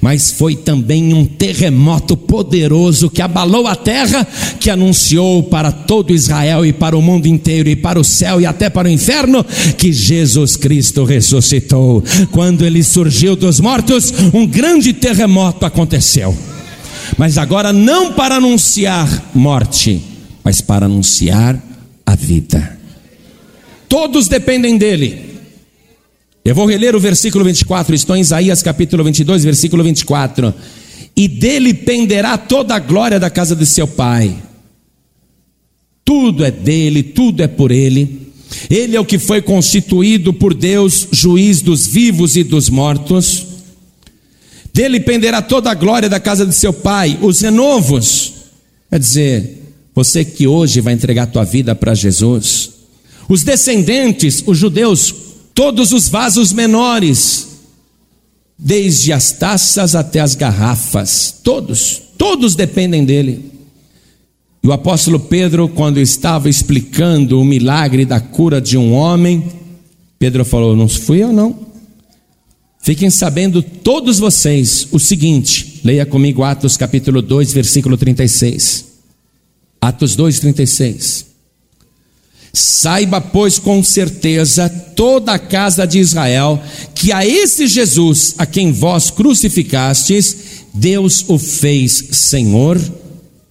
[0.00, 4.26] Mas foi também um terremoto poderoso que abalou a terra,
[4.58, 8.46] que anunciou para todo Israel e para o mundo inteiro e para o céu e
[8.46, 9.44] até para o inferno
[9.76, 12.02] que Jesus Cristo ressuscitou.
[12.30, 16.34] Quando ele surgiu dos mortos, um grande terremoto aconteceu
[17.16, 20.02] mas agora não para anunciar morte,
[20.42, 21.60] mas para anunciar
[22.04, 22.78] a vida.
[23.88, 25.33] Todos dependem dele.
[26.44, 30.52] Eu vou reler o versículo 24, estou em Isaías capítulo 22, versículo 24.
[31.16, 34.36] E dele penderá toda a glória da casa de seu pai.
[36.04, 38.30] Tudo é dele, tudo é por ele.
[38.68, 43.46] Ele é o que foi constituído por Deus, juiz dos vivos e dos mortos.
[44.70, 48.34] Dele penderá toda a glória da casa de seu pai, os renovos.
[48.90, 49.62] Quer dizer,
[49.94, 52.70] você que hoje vai entregar tua vida para Jesus,
[53.30, 55.23] os descendentes, os judeus,
[55.54, 57.48] todos os vasos menores,
[58.58, 63.52] desde as taças até as garrafas, todos, todos dependem dele.
[64.62, 69.44] E o apóstolo Pedro, quando estava explicando o milagre da cura de um homem,
[70.18, 71.64] Pedro falou: Não fui eu, não.
[72.80, 78.86] Fiquem sabendo todos vocês o seguinte, leia comigo Atos capítulo 2, versículo 36.
[79.80, 81.33] Atos 2, 36.
[82.56, 86.62] Saiba, pois, com certeza toda a casa de Israel,
[86.94, 90.36] que a esse Jesus, a quem vós crucificastes,
[90.72, 92.80] Deus o fez Senhor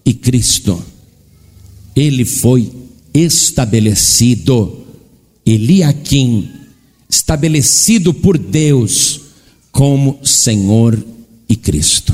[0.06, 0.82] e Cristo.
[1.94, 2.72] Ele foi
[3.14, 4.86] estabelecido,
[5.46, 6.50] Eliakim,
[7.10, 9.20] estabelecido por Deus
[9.70, 10.98] como Senhor
[11.50, 12.14] e Cristo.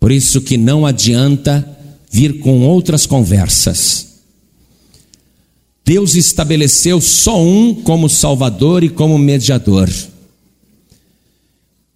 [0.00, 1.78] Por isso que não adianta
[2.10, 4.11] vir com outras conversas.
[5.84, 9.90] Deus estabeleceu só um como Salvador e como mediador.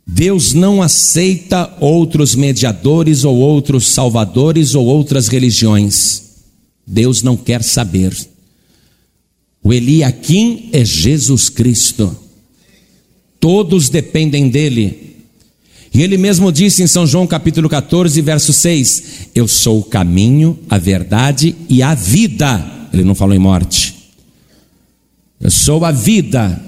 [0.06, 6.22] Deus não aceita outros mediadores ou outros salvadores ou outras religiões.
[6.86, 8.16] Deus não quer saber.
[9.62, 12.16] O Eliakim é Jesus Cristo.
[13.40, 15.16] Todos dependem dele.
[15.92, 19.02] E ele mesmo disse em São João capítulo 14, verso 6:
[19.34, 22.75] Eu sou o caminho, a verdade e a vida.
[22.96, 23.94] Ele não falou em morte.
[25.40, 26.62] Eu sou a vida.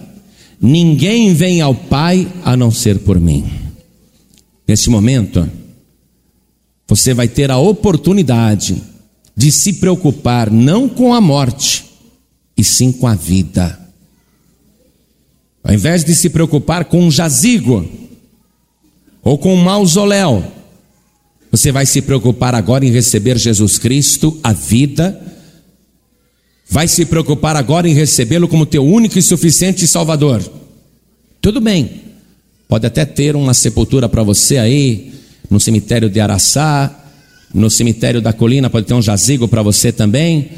[0.60, 3.44] Ninguém vem ao Pai a não ser por mim.
[4.66, 5.48] Nesse momento,
[6.86, 8.82] você vai ter a oportunidade
[9.36, 11.86] de se preocupar não com a morte,
[12.56, 13.78] e sim com a vida.
[15.62, 17.88] Ao invés de se preocupar com um jazigo
[19.22, 20.44] ou com um mausoléu,
[21.52, 25.20] você vai se preocupar agora em receber Jesus Cristo, a vida,
[26.68, 30.42] vai se preocupar agora em recebê-lo como teu único e suficiente Salvador.
[31.40, 32.02] Tudo bem,
[32.68, 35.12] pode até ter uma sepultura para você aí,
[35.48, 36.94] no cemitério de Araçá,
[37.54, 40.50] no cemitério da colina, pode ter um jazigo para você também.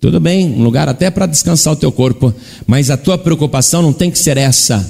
[0.00, 2.32] Tudo bem, um lugar até para descansar o teu corpo,
[2.66, 4.88] mas a tua preocupação não tem que ser essa,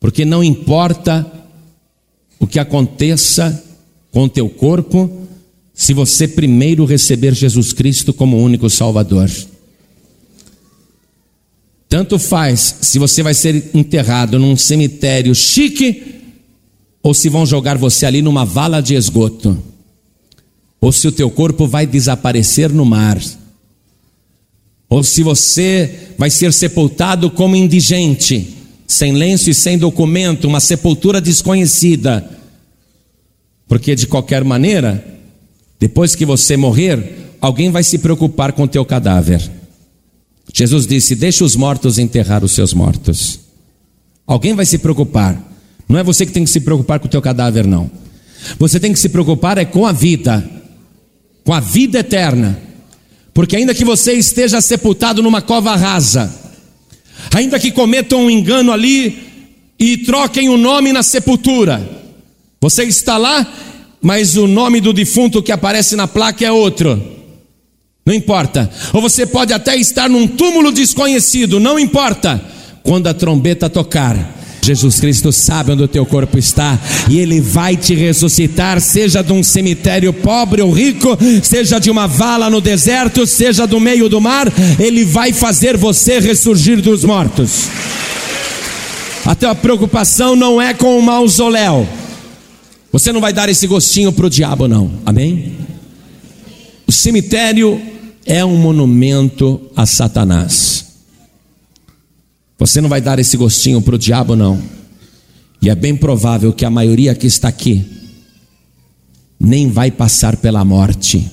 [0.00, 1.30] porque não importa
[2.40, 3.62] o que aconteça
[4.10, 5.28] com o teu corpo,
[5.74, 9.28] se você primeiro receber Jesus Cristo como único Salvador.
[11.88, 16.14] Tanto faz se você vai ser enterrado num cemitério chique
[17.02, 19.62] ou se vão jogar você ali numa vala de esgoto.
[20.80, 23.20] Ou se o teu corpo vai desaparecer no mar.
[24.88, 28.54] Ou se você vai ser sepultado como indigente,
[28.86, 32.28] sem lenço e sem documento, uma sepultura desconhecida.
[33.66, 35.13] Porque de qualquer maneira,
[35.78, 39.50] depois que você morrer, alguém vai se preocupar com o teu cadáver.
[40.52, 43.40] Jesus disse: Deixa os mortos enterrar os seus mortos.
[44.26, 45.40] Alguém vai se preocupar.
[45.88, 47.90] Não é você que tem que se preocupar com o teu cadáver, não.
[48.58, 50.48] Você tem que se preocupar é com a vida,
[51.44, 52.58] com a vida eterna.
[53.32, 56.32] Porque ainda que você esteja sepultado numa cova rasa,
[57.34, 59.18] ainda que cometam um engano ali
[59.78, 61.86] e troquem o nome na sepultura,
[62.60, 63.46] você está lá
[64.04, 67.02] mas o nome do defunto que aparece na placa é outro.
[68.04, 68.70] Não importa.
[68.92, 72.38] Ou você pode até estar num túmulo desconhecido, não importa.
[72.82, 76.78] Quando a trombeta tocar, Jesus Cristo sabe onde o teu corpo está
[77.08, 82.06] e Ele vai te ressuscitar, seja de um cemitério pobre ou rico, seja de uma
[82.06, 87.70] vala no deserto, seja do meio do mar, Ele vai fazer você ressurgir dos mortos.
[89.24, 91.88] A tua preocupação não é com o mausoléu.
[92.94, 94.88] Você não vai dar esse gostinho para o diabo, não.
[95.04, 95.56] Amém?
[96.86, 97.82] O cemitério
[98.24, 100.84] é um monumento a Satanás.
[102.56, 104.62] Você não vai dar esse gostinho para o diabo, não.
[105.60, 107.84] E é bem provável que a maioria que está aqui
[109.40, 111.28] nem vai passar pela morte.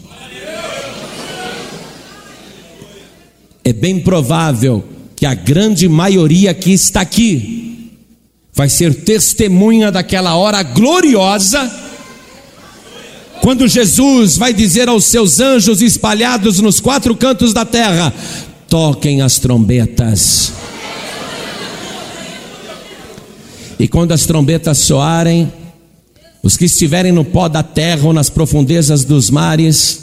[3.64, 4.84] É bem provável
[5.16, 7.71] que a grande maioria que está aqui
[8.54, 11.72] vai ser testemunha daquela hora gloriosa,
[13.42, 18.14] quando Jesus vai dizer aos seus anjos espalhados nos quatro cantos da terra:
[18.68, 20.54] toquem as trombetas.
[23.80, 25.52] E quando as trombetas soarem,
[26.44, 30.02] os que estiverem no pó da terra ou nas profundezas dos mares,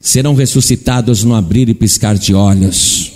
[0.00, 3.12] serão ressuscitados no abrir e piscar de olhos,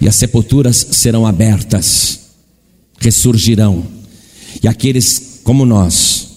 [0.00, 2.29] e as sepulturas serão abertas
[3.00, 3.84] ressurgirão,
[4.62, 6.28] e aqueles como nós,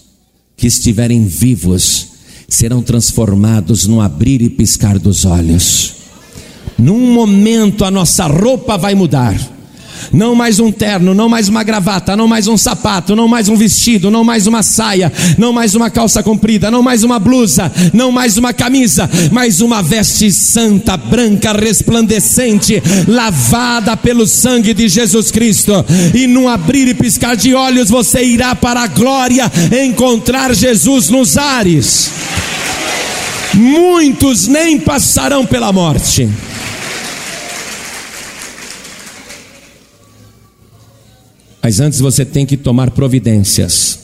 [0.56, 2.08] que estiverem vivos,
[2.48, 5.94] serão transformados no abrir e piscar dos olhos.
[6.78, 9.34] Num momento a nossa roupa vai mudar
[10.12, 13.56] não mais um terno, não mais uma gravata, não mais um sapato, não mais um
[13.56, 18.10] vestido, não mais uma saia, não mais uma calça comprida, não mais uma blusa, não
[18.12, 25.72] mais uma camisa, mas uma veste santa, branca, resplandecente, lavada pelo sangue de Jesus Cristo.
[26.14, 29.50] E num abrir e piscar de olhos você irá para a glória
[29.84, 32.10] encontrar Jesus nos ares.
[33.54, 36.28] Muitos nem passarão pela morte.
[41.64, 43.98] Mas antes você tem que tomar providências.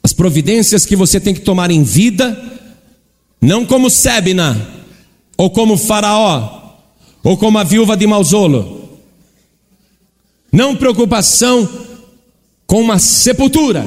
[0.00, 2.40] As providências que você tem que tomar em vida,
[3.42, 4.84] não como Sebna,
[5.36, 6.76] ou como Faraó,
[7.24, 9.00] ou como a viúva de Mausolo.
[10.52, 11.68] Não preocupação
[12.64, 13.84] com uma sepultura.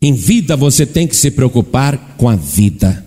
[0.00, 3.04] Em vida você tem que se preocupar com a vida.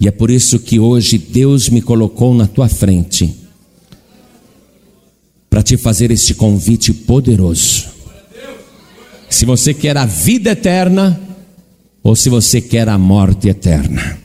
[0.00, 3.41] E é por isso que hoje Deus me colocou na tua frente
[5.52, 7.84] para te fazer este convite poderoso.
[9.28, 11.20] Se você quer a vida eterna
[12.02, 14.18] ou se você quer a morte eterna.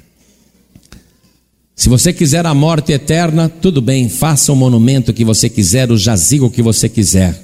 [1.76, 5.98] Se você quiser a morte eterna, tudo bem, faça o monumento que você quiser, o
[5.98, 7.38] jazigo que você quiser.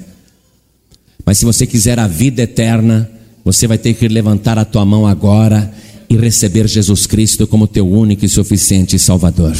[1.26, 3.12] Mas se você quiser a vida eterna,
[3.44, 5.74] você vai ter que levantar a tua mão agora
[6.10, 9.58] e receber Jesus Cristo como teu único e suficiente Salvador.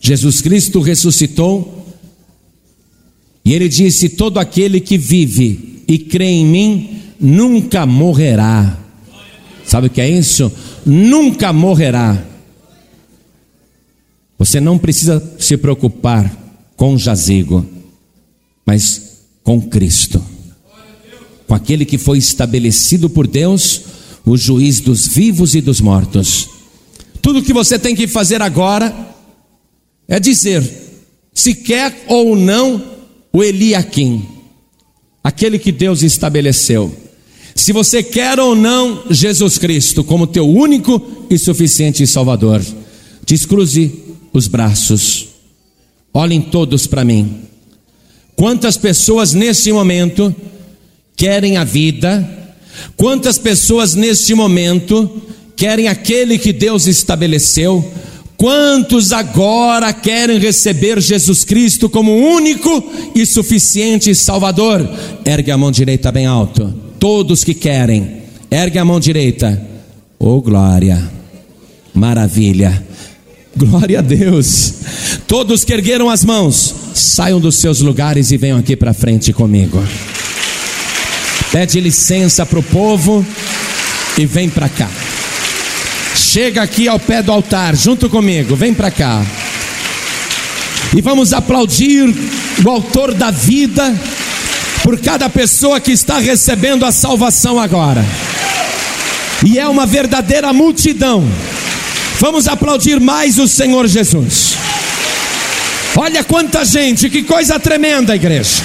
[0.00, 1.85] Jesus Cristo ressuscitou
[3.46, 8.76] e ele disse: Todo aquele que vive e crê em mim nunca morrerá.
[9.64, 10.50] Sabe o que é isso?
[10.84, 12.26] Nunca morrerá.
[14.36, 16.36] Você não precisa se preocupar
[16.76, 17.64] com jazigo,
[18.66, 20.20] mas com Cristo,
[21.46, 23.82] com aquele que foi estabelecido por Deus,
[24.24, 26.48] o juiz dos vivos e dos mortos.
[27.22, 28.92] Tudo que você tem que fazer agora
[30.08, 30.68] é dizer
[31.32, 32.95] se quer ou não
[33.36, 34.26] o Eliakim,
[35.22, 36.90] aquele que Deus estabeleceu.
[37.54, 42.64] Se você quer ou não Jesus Cristo como teu único e suficiente Salvador,
[43.26, 43.92] descruze
[44.32, 45.28] os braços.
[46.14, 47.42] Olhem todos para mim.
[48.36, 50.34] Quantas pessoas nesse momento
[51.14, 52.56] querem a vida?
[52.96, 55.20] Quantas pessoas neste momento
[55.54, 57.86] querem aquele que Deus estabeleceu?
[58.36, 62.84] Quantos agora querem receber Jesus Cristo como único
[63.14, 64.86] e suficiente Salvador?
[65.24, 66.72] Ergue a mão direita bem alto.
[66.98, 69.60] Todos que querem, ergue a mão direita.
[70.18, 71.10] Oh glória,
[71.94, 72.84] maravilha.
[73.56, 74.74] Glória a Deus.
[75.26, 79.82] Todos que ergueram as mãos, saiam dos seus lugares e venham aqui para frente comigo.
[81.50, 83.24] Pede licença para o povo
[84.18, 84.90] e vem para cá.
[86.36, 89.24] Chega aqui ao pé do altar, junto comigo, vem para cá.
[90.94, 92.14] E vamos aplaudir
[92.62, 93.98] o Autor da vida
[94.82, 98.04] por cada pessoa que está recebendo a salvação agora.
[99.46, 101.26] E é uma verdadeira multidão
[102.20, 104.56] Vamos aplaudir mais o Senhor Jesus.
[105.96, 108.62] Olha quanta gente, que coisa tremenda, igreja.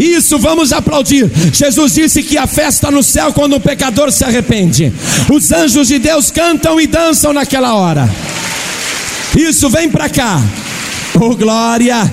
[0.00, 1.30] Isso, vamos aplaudir.
[1.52, 4.90] Jesus disse que a festa no céu quando o pecador se arrepende.
[5.30, 8.08] Os anjos de Deus cantam e dançam naquela hora.
[9.36, 10.42] Isso, vem para cá.
[11.20, 12.10] Oh glória.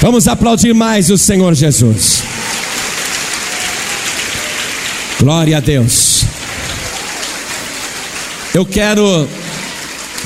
[0.00, 2.24] Vamos aplaudir mais o Senhor Jesus.
[5.20, 6.24] Glória a Deus.
[8.52, 9.28] Eu quero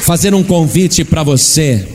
[0.01, 1.87] fazer um convite para você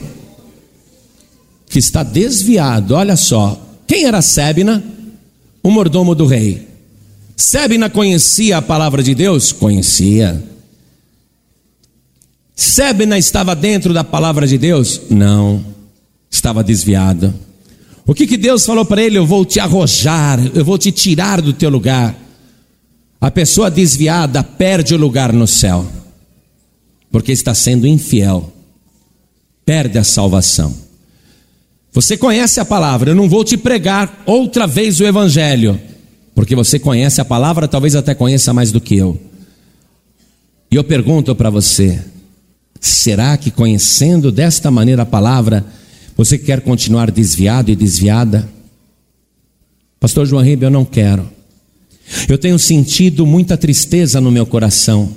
[1.68, 2.94] que está desviado.
[2.94, 4.84] Olha só, quem era Sebna?
[5.64, 6.68] O mordomo do rei.
[7.36, 9.50] Sebna conhecia a palavra de Deus?
[9.50, 10.40] Conhecia.
[12.54, 15.00] Sebna estava dentro da palavra de Deus?
[15.10, 15.64] Não,
[16.30, 17.34] estava desviado.
[18.06, 19.18] O que, que Deus falou para ele?
[19.18, 22.16] Eu vou te arrojar, eu vou te tirar do teu lugar.
[23.20, 25.84] A pessoa desviada perde o lugar no céu
[27.10, 28.52] porque está sendo infiel,
[29.64, 30.89] perde a salvação.
[31.92, 35.80] Você conhece a palavra, eu não vou te pregar outra vez o Evangelho,
[36.34, 39.20] porque você conhece a palavra, talvez até conheça mais do que eu.
[40.70, 42.02] E eu pergunto para você:
[42.80, 45.66] será que conhecendo desta maneira a palavra,
[46.16, 48.48] você quer continuar desviado e desviada?
[49.98, 51.28] Pastor João Ribeiro, eu não quero.
[52.28, 55.16] Eu tenho sentido muita tristeza no meu coração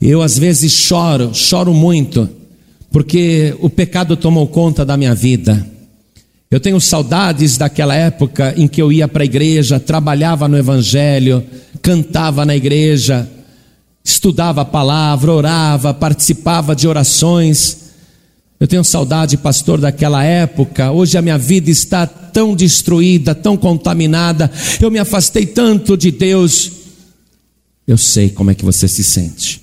[0.00, 2.28] eu às vezes choro, choro muito,
[2.90, 5.66] porque o pecado tomou conta da minha vida.
[6.50, 11.44] Eu tenho saudades daquela época em que eu ia para a igreja, trabalhava no Evangelho,
[11.82, 13.28] cantava na igreja,
[14.02, 17.88] estudava a palavra, orava, participava de orações.
[18.58, 20.90] Eu tenho saudade, pastor, daquela época.
[20.90, 24.50] Hoje a minha vida está tão destruída, tão contaminada.
[24.80, 26.72] Eu me afastei tanto de Deus.
[27.86, 29.60] Eu sei como é que você se sente.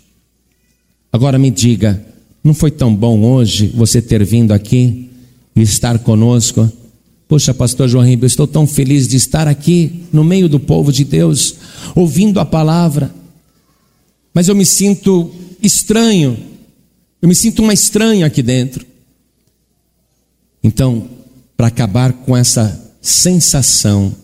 [1.11, 1.99] Agora me diga,
[2.45, 5.09] não foi tão bom hoje você ter vindo aqui
[5.55, 6.71] e estar conosco?
[7.27, 11.03] Poxa, pastor João Ribeiro, estou tão feliz de estar aqui no meio do povo de
[11.03, 11.55] Deus,
[11.95, 13.11] ouvindo a palavra.
[14.31, 16.37] Mas eu me sinto estranho.
[17.19, 18.85] Eu me sinto uma estranha aqui dentro.
[20.63, 21.09] Então,
[21.57, 24.15] para acabar com essa sensação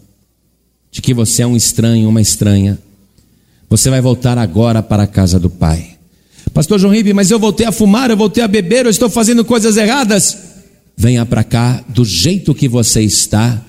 [0.91, 2.77] de que você é um estranho, uma estranha,
[3.67, 5.90] você vai voltar agora para a casa do Pai.
[6.53, 9.45] Pastor João Ribe, mas eu voltei a fumar, eu voltei a beber, eu estou fazendo
[9.45, 10.37] coisas erradas.
[10.97, 13.61] Venha para cá do jeito que você está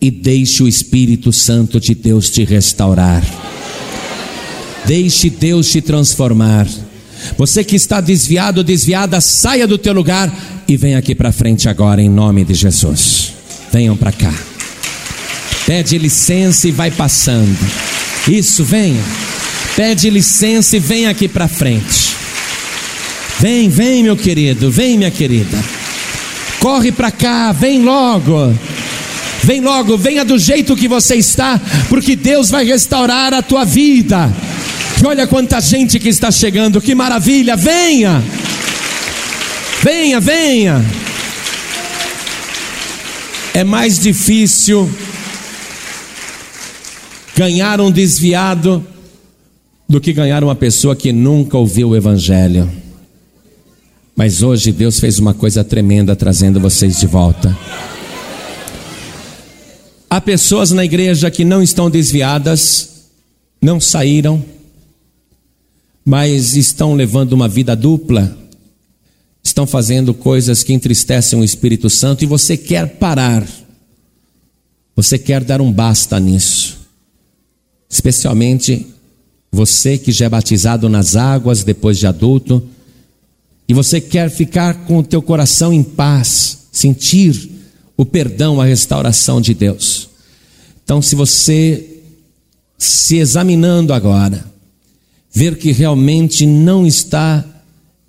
[0.00, 3.22] e deixe o Espírito Santo de Deus te restaurar.
[4.86, 6.66] Deixe Deus te transformar.
[7.36, 10.32] Você que está desviado, desviada, saia do teu lugar
[10.66, 13.32] e venha aqui para frente agora em nome de Jesus.
[13.70, 14.32] Venham para cá.
[15.66, 17.58] Pede licença e vai passando.
[18.26, 19.02] Isso, venha.
[19.76, 22.09] Pede licença e vem aqui para frente.
[23.40, 25.58] Vem, vem, meu querido, vem, minha querida.
[26.60, 28.54] Corre para cá, vem logo.
[29.42, 34.30] Vem logo, venha do jeito que você está, porque Deus vai restaurar a tua vida.
[35.02, 37.56] E olha quanta gente que está chegando, que maravilha!
[37.56, 38.22] Venha,
[39.82, 40.84] venha, venha.
[43.54, 44.90] É mais difícil
[47.34, 48.86] ganhar um desviado
[49.88, 52.70] do que ganhar uma pessoa que nunca ouviu o Evangelho.
[54.20, 57.56] Mas hoje Deus fez uma coisa tremenda trazendo vocês de volta.
[60.10, 63.06] Há pessoas na igreja que não estão desviadas,
[63.62, 64.44] não saíram,
[66.04, 68.36] mas estão levando uma vida dupla,
[69.42, 73.48] estão fazendo coisas que entristecem o Espírito Santo e você quer parar,
[74.94, 76.78] você quer dar um basta nisso,
[77.88, 78.86] especialmente
[79.50, 82.68] você que já é batizado nas águas depois de adulto,
[83.70, 87.52] e você quer ficar com o teu coração em paz, sentir
[87.96, 90.08] o perdão, a restauração de Deus.
[90.82, 92.02] Então, se você
[92.76, 94.44] se examinando agora,
[95.32, 97.44] ver que realmente não está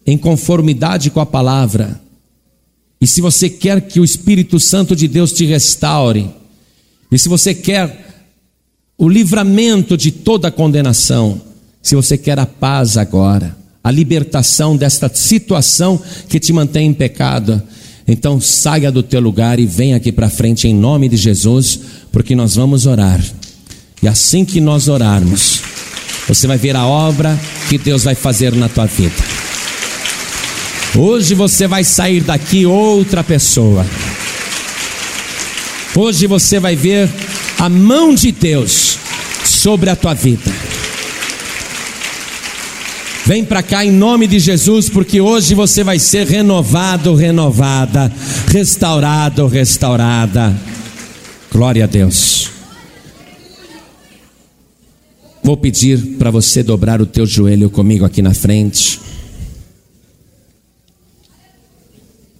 [0.03, 2.01] em conformidade com a palavra,
[2.99, 6.28] e se você quer que o Espírito Santo de Deus te restaure,
[7.12, 8.26] e se você quer
[8.97, 11.39] o livramento de toda condenação,
[11.84, 17.61] se você quer a paz agora, a libertação desta situação que te mantém em pecado,
[18.07, 21.79] então saia do teu lugar e venha aqui para frente em nome de Jesus,
[22.11, 23.23] porque nós vamos orar.
[24.01, 25.61] E assim que nós orarmos,
[26.27, 29.15] você vai ver a obra que Deus vai fazer na tua vida.
[30.95, 33.86] Hoje você vai sair daqui outra pessoa.
[35.95, 37.09] Hoje você vai ver
[37.57, 38.97] a mão de Deus
[39.45, 40.70] sobre a tua vida.
[43.26, 48.11] Vem para cá em nome de Jesus, porque hoje você vai ser renovado, renovada,
[48.47, 50.55] restaurado, restaurada.
[51.51, 52.49] Glória a Deus.
[55.43, 58.99] Vou pedir para você dobrar o teu joelho comigo aqui na frente.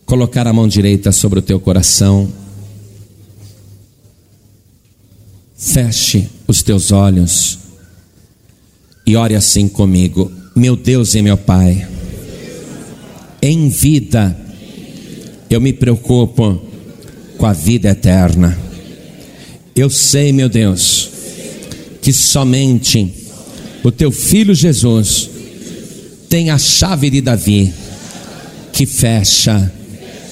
[0.06, 2.32] Colocar a mão direita sobre o teu coração.
[5.56, 7.60] Feche os teus olhos
[9.06, 11.88] e ore assim comigo meu Deus e meu Pai,
[13.42, 14.38] em vida
[15.50, 16.62] eu me preocupo
[17.38, 18.58] com a vida eterna.
[19.76, 21.10] Eu sei, meu Deus,
[22.02, 23.14] que somente
[23.84, 25.30] o teu filho Jesus
[26.30, 27.74] tem a chave de Davi
[28.72, 29.72] que fecha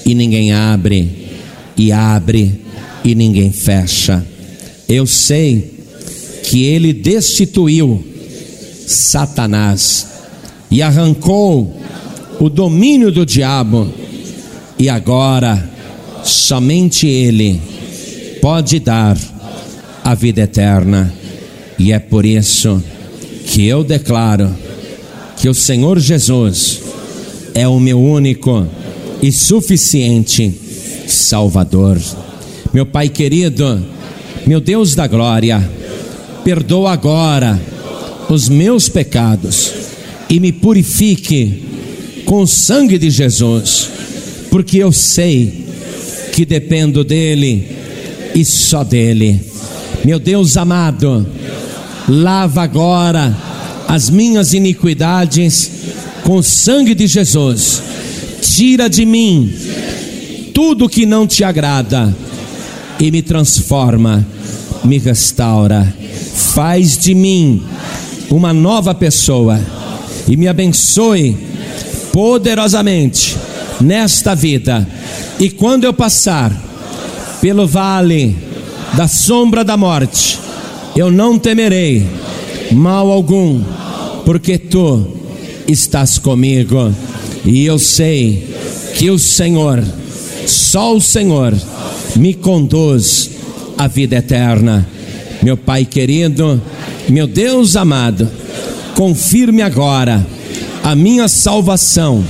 [0.06, 1.28] e ninguém abre,
[1.78, 2.62] e abre
[3.04, 4.26] e ninguém fecha.
[4.88, 5.80] Eu sei
[6.44, 8.04] que ele destituiu
[8.90, 10.08] Satanás
[10.72, 11.80] e arrancou
[12.40, 13.88] o domínio do diabo,
[14.80, 15.70] e agora
[16.24, 17.62] somente Ele
[18.42, 19.16] pode dar
[20.04, 21.14] a vida eterna,
[21.78, 22.84] e é por isso
[23.46, 24.50] que eu declaro
[25.38, 26.82] que o Senhor Jesus
[27.54, 28.66] é o meu único
[29.22, 30.52] e suficiente
[31.08, 32.00] Salvador.
[32.74, 33.86] Meu Pai querido,
[34.48, 35.68] meu Deus da glória,
[36.44, 37.60] perdoa agora
[38.30, 39.72] os meus pecados
[40.30, 41.64] e me purifique
[42.26, 43.90] com o sangue de Jesus,
[44.52, 45.66] porque eu sei
[46.32, 47.68] que dependo dele
[48.36, 49.42] e só dele.
[50.06, 51.28] Meu Deus amado,
[52.08, 53.36] lava agora
[53.88, 55.72] as minhas iniquidades
[56.24, 57.82] com o sangue de Jesus.
[58.42, 59.52] Tira de mim
[60.54, 62.16] tudo que não te agrada
[63.00, 64.26] e me transforma,
[64.84, 65.92] me restaura.
[66.54, 67.64] Faz de mim
[68.30, 69.60] uma nova pessoa
[70.28, 71.38] e me abençoe
[72.12, 73.38] poderosamente
[73.82, 74.88] nesta vida.
[75.40, 76.52] E quando eu passar
[77.42, 78.36] pelo vale
[78.96, 80.40] da sombra da morte,
[80.96, 82.06] eu não temerei
[82.72, 83.62] mal algum,
[84.26, 85.08] porque tu
[85.68, 86.94] estás comigo.
[87.46, 88.54] E eu sei
[88.96, 89.84] que o Senhor,
[90.46, 91.56] só o Senhor,
[92.16, 93.32] me conduz
[93.78, 94.88] à vida eterna.
[95.42, 96.62] Meu Pai querido,
[97.12, 98.30] meu Deus amado,
[98.96, 100.26] confirme agora
[100.84, 102.24] a minha salvação,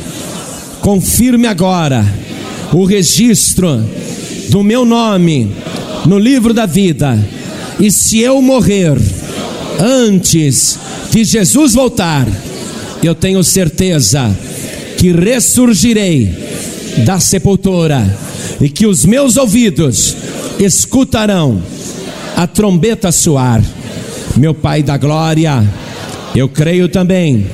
[0.82, 2.06] confirme agora
[2.72, 3.84] o registro
[4.50, 5.52] do meu nome
[6.06, 7.18] no livro da vida,
[7.80, 8.98] e se eu morrer
[9.80, 10.78] antes
[11.12, 12.28] de Jesus voltar,
[13.04, 14.36] eu tenho certeza
[14.98, 16.34] que ressurgirei
[17.06, 18.18] da sepultura
[18.60, 20.16] e que os meus ouvidos
[20.60, 21.62] escutarão
[22.36, 23.64] a trombeta soar.
[24.40, 25.62] Meu Pai da glória,
[26.34, 27.46] eu creio também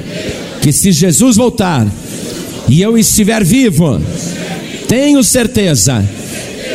[0.61, 1.87] que se Jesus voltar
[2.69, 3.99] e eu estiver vivo,
[4.87, 6.07] tenho certeza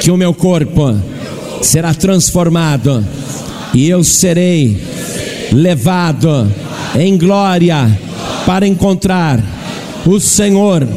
[0.02, 1.00] que o meu corpo
[1.62, 3.06] será transformado
[3.72, 4.82] e eu serei
[5.52, 6.52] levado
[6.98, 7.96] em glória
[8.44, 9.40] para encontrar
[10.04, 10.88] o Senhor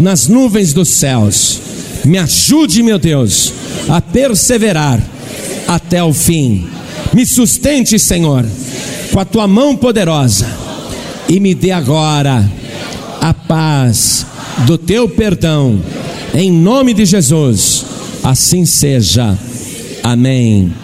[0.00, 1.60] nas nuvens dos céus.
[2.04, 3.52] Me ajude, meu Deus,
[3.88, 5.02] a perseverar
[5.66, 6.68] até o fim.
[7.14, 8.44] Me sustente, Senhor,
[9.12, 10.46] com a tua mão poderosa
[11.28, 12.44] e me dê agora
[13.20, 14.26] a paz
[14.66, 15.80] do teu perdão.
[16.34, 17.86] Em nome de Jesus,
[18.24, 19.38] assim seja.
[20.02, 20.83] Amém.